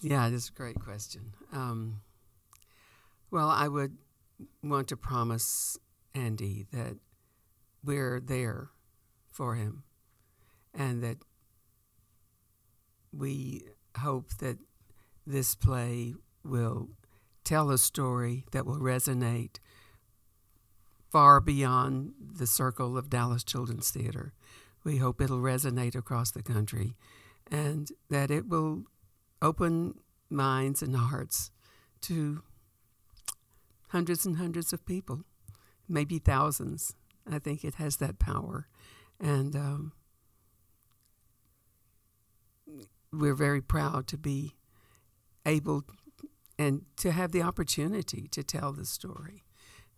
Yeah, 0.00 0.28
that's 0.30 0.48
a 0.48 0.52
great 0.52 0.80
question. 0.80 1.32
Um, 1.52 2.00
well, 3.30 3.48
I 3.48 3.68
would 3.68 3.96
want 4.62 4.88
to 4.88 4.96
promise 4.96 5.76
Andi 6.14 6.66
that 6.72 6.96
we're 7.84 8.20
there 8.20 8.70
for 9.30 9.56
him 9.56 9.82
and 10.74 11.02
that 11.02 11.18
we 13.12 13.64
hope 13.98 14.30
that 14.38 14.58
this 15.26 15.54
play 15.54 16.14
will 16.44 16.88
tell 17.44 17.70
a 17.70 17.78
story 17.78 18.44
that 18.52 18.66
will 18.66 18.78
resonate 18.78 19.58
far 21.10 21.40
beyond 21.40 22.12
the 22.20 22.46
circle 22.46 22.96
of 22.96 23.10
Dallas 23.10 23.44
Children's 23.44 23.90
Theater. 23.90 24.32
We 24.84 24.96
hope 24.96 25.20
it'll 25.20 25.40
resonate 25.40 25.94
across 25.94 26.30
the 26.30 26.42
country 26.42 26.96
and 27.50 27.90
that 28.08 28.30
it 28.30 28.48
will 28.48 28.84
open 29.40 29.94
minds 30.30 30.82
and 30.82 30.96
hearts 30.96 31.50
to 32.02 32.42
hundreds 33.88 34.24
and 34.24 34.36
hundreds 34.36 34.72
of 34.72 34.86
people, 34.86 35.24
maybe 35.88 36.18
thousands. 36.18 36.94
I 37.30 37.38
think 37.38 37.62
it 37.64 37.74
has 37.74 37.98
that 37.98 38.18
power. 38.18 38.66
and 39.20 39.54
um, 39.54 39.92
we're 43.12 43.34
very 43.34 43.60
proud 43.60 44.06
to 44.08 44.16
be 44.16 44.54
able 45.44 45.84
and 46.62 46.82
to 46.96 47.10
have 47.10 47.32
the 47.32 47.42
opportunity 47.42 48.28
to 48.28 48.42
tell 48.42 48.72
the 48.72 48.84
story 48.84 49.42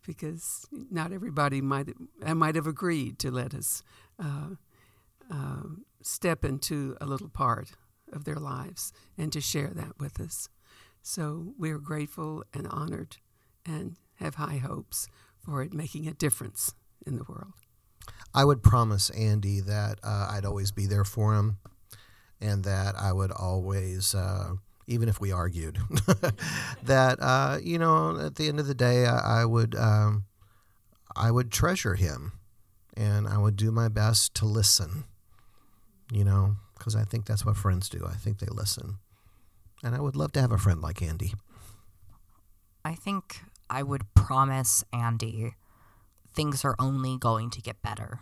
because 0.06 0.66
not 0.90 1.12
everybody 1.12 1.60
might 1.60 1.88
might 2.34 2.54
have 2.54 2.66
agreed 2.66 3.18
to 3.18 3.30
let 3.30 3.54
us 3.54 3.82
uh, 4.18 4.50
uh, 5.30 5.62
step 6.02 6.44
into 6.44 6.96
a 7.00 7.06
little 7.06 7.28
part 7.28 7.72
of 8.12 8.24
their 8.24 8.36
lives 8.36 8.92
and 9.18 9.32
to 9.32 9.40
share 9.40 9.72
that 9.74 9.98
with 9.98 10.20
us. 10.20 10.48
So 11.02 11.54
we're 11.58 11.78
grateful 11.78 12.44
and 12.52 12.66
honored 12.66 13.16
and 13.66 13.96
have 14.16 14.36
high 14.36 14.58
hopes 14.58 15.06
for 15.38 15.62
it 15.62 15.72
making 15.74 16.06
a 16.06 16.14
difference 16.14 16.74
in 17.06 17.16
the 17.16 17.24
world. 17.24 17.54
I 18.32 18.44
would 18.44 18.62
promise 18.62 19.10
Andi 19.10 19.64
that 19.66 19.98
uh, 20.02 20.28
I'd 20.30 20.44
always 20.44 20.72
be 20.72 20.86
there 20.86 21.04
for 21.04 21.34
him 21.34 21.58
and 22.40 22.64
that 22.64 22.94
I 22.98 23.12
would 23.12 23.30
always, 23.32 24.14
uh, 24.14 24.54
even 24.86 25.08
if 25.08 25.20
we 25.20 25.32
argued, 25.32 25.78
that, 26.82 27.18
uh, 27.20 27.58
you 27.62 27.78
know, 27.78 28.18
at 28.18 28.36
the 28.36 28.48
end 28.48 28.60
of 28.60 28.66
the 28.66 28.74
day, 28.74 29.06
I, 29.06 29.42
I 29.42 29.44
would. 29.44 29.74
Um, 29.74 30.24
I 31.16 31.30
would 31.30 31.50
treasure 31.50 31.94
him 31.94 32.32
and 32.96 33.26
I 33.28 33.38
would 33.38 33.56
do 33.56 33.70
my 33.70 33.88
best 33.88 34.34
to 34.36 34.46
listen, 34.46 35.04
you 36.12 36.24
know, 36.24 36.56
because 36.76 36.96
I 36.96 37.04
think 37.04 37.26
that's 37.26 37.44
what 37.44 37.56
friends 37.56 37.88
do. 37.88 38.04
I 38.06 38.14
think 38.14 38.38
they 38.38 38.48
listen. 38.50 38.98
And 39.82 39.94
I 39.94 40.00
would 40.00 40.16
love 40.16 40.32
to 40.32 40.40
have 40.40 40.52
a 40.52 40.58
friend 40.58 40.80
like 40.80 40.96
Andi. 40.96 41.34
I 42.84 42.94
think 42.94 43.40
I 43.70 43.82
would 43.82 44.12
promise 44.14 44.84
Andi 44.92 45.52
things 46.34 46.64
are 46.64 46.74
only 46.78 47.16
going 47.16 47.50
to 47.50 47.60
get 47.60 47.80
better. 47.80 48.20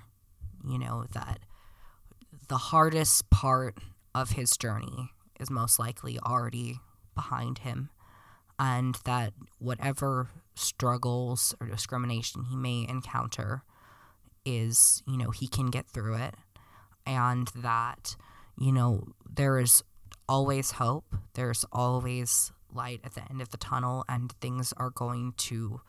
You 0.66 0.78
know, 0.78 1.06
that 1.12 1.40
the 2.48 2.58
hardest 2.58 3.30
part 3.30 3.78
of 4.14 4.30
his 4.30 4.56
journey 4.56 5.10
is 5.42 5.50
most 5.50 5.78
likely 5.78 6.18
already 6.20 6.78
behind 7.14 7.58
him, 7.58 7.90
and 8.58 8.96
that 9.04 9.32
whatever 9.58 10.30
struggles 10.54 11.54
or 11.60 11.66
discrimination 11.66 12.44
he 12.44 12.56
may 12.56 12.86
encounter 12.88 13.62
is, 14.44 15.02
you 15.06 15.16
know, 15.16 15.30
he 15.30 15.48
can 15.48 15.66
get 15.66 15.86
through 15.86 16.14
it, 16.14 16.34
and 17.06 17.48
that, 17.56 18.16
you 18.58 18.72
know, 18.72 19.08
there 19.28 19.58
is 19.58 19.82
always 20.28 20.72
hope, 20.72 21.16
there's 21.34 21.64
always 21.72 22.52
light 22.74 23.00
at 23.04 23.14
the 23.14 23.22
end 23.30 23.40
of 23.42 23.50
the 23.50 23.56
tunnel 23.56 24.04
and 24.08 24.32
things 24.40 24.72
are 24.76 24.90
going 24.90 25.34
to 25.36 25.80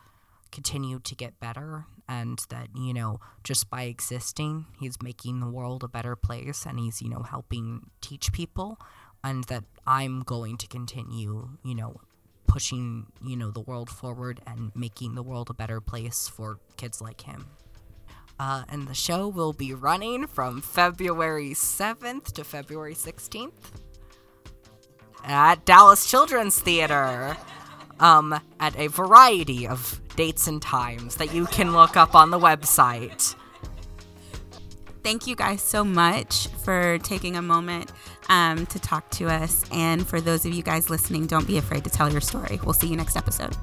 continue 0.52 1.00
to 1.00 1.16
get 1.16 1.40
better 1.40 1.86
and 2.08 2.46
that 2.50 2.68
you 2.76 2.94
know 2.94 3.20
just 3.44 3.70
by 3.70 3.84
existing 3.84 4.66
he's 4.80 5.02
making 5.02 5.40
the 5.40 5.50
world 5.50 5.84
a 5.84 5.88
better 5.88 6.16
place 6.16 6.66
and 6.66 6.80
he's 6.80 7.02
you 7.02 7.10
know 7.10 7.24
helping 7.24 7.90
teach 8.02 8.32
people 8.32 8.78
and 9.24 9.44
that 9.46 9.64
I'm 9.86 10.22
going 10.22 10.58
to 10.58 10.68
continue 10.68 11.50
you 11.64 11.76
know 11.76 12.02
pushing 12.48 13.08
you 13.26 13.36
know 13.36 13.52
the 13.52 13.62
world 13.62 13.90
forward 13.90 14.42
and 14.46 14.72
making 14.76 15.16
the 15.16 15.24
world 15.24 15.50
a 15.50 15.54
better 15.54 15.82
place 15.82 16.28
for 16.28 16.60
kids 16.78 17.02
like 17.02 17.22
him 17.22 17.48
uh, 18.40 18.64
and 18.70 18.88
the 18.88 18.94
show 18.94 19.28
will 19.28 19.54
be 19.54 19.74
running 19.74 20.28
from 20.28 20.62
February 20.62 21.52
7th 21.52 22.32
to 22.34 22.44
February 22.44 22.96
16th 22.96 23.52
at 25.24 25.64
Dallas 25.66 26.10
Children's 26.10 26.60
Theater 26.60 27.38
um, 28.00 28.40
at 28.60 28.78
a 28.78 28.88
variety 28.88 29.68
of 29.68 30.02
dates 30.16 30.48
and 30.48 30.62
times 30.62 31.16
that 31.16 31.34
you 31.34 31.46
can 31.46 31.74
look 31.74 31.96
up 31.96 32.16
on 32.16 32.32
the 32.32 32.40
website. 32.40 33.36
Thank 35.04 35.28
you 35.28 35.36
guys 35.36 35.62
so 35.62 35.84
much 35.84 36.48
for 36.48 36.98
taking 37.00 37.36
a 37.36 37.42
moment 37.42 37.92
um, 38.30 38.66
to 38.68 38.80
talk 38.80 39.10
to 39.12 39.30
us. 39.30 39.64
And 39.72 40.08
for 40.08 40.22
those 40.22 40.46
of 40.46 40.54
you 40.54 40.64
guys 40.64 40.90
listening, 40.90 41.28
don't 41.28 41.48
be 41.48 41.58
afraid 41.58 41.84
to 41.84 41.90
tell 41.90 42.12
your 42.12 42.22
story. 42.22 42.60
We'll 42.64 42.74
see 42.74 42.88
you 42.88 42.96
next 42.96 43.16
episode. 43.16 43.56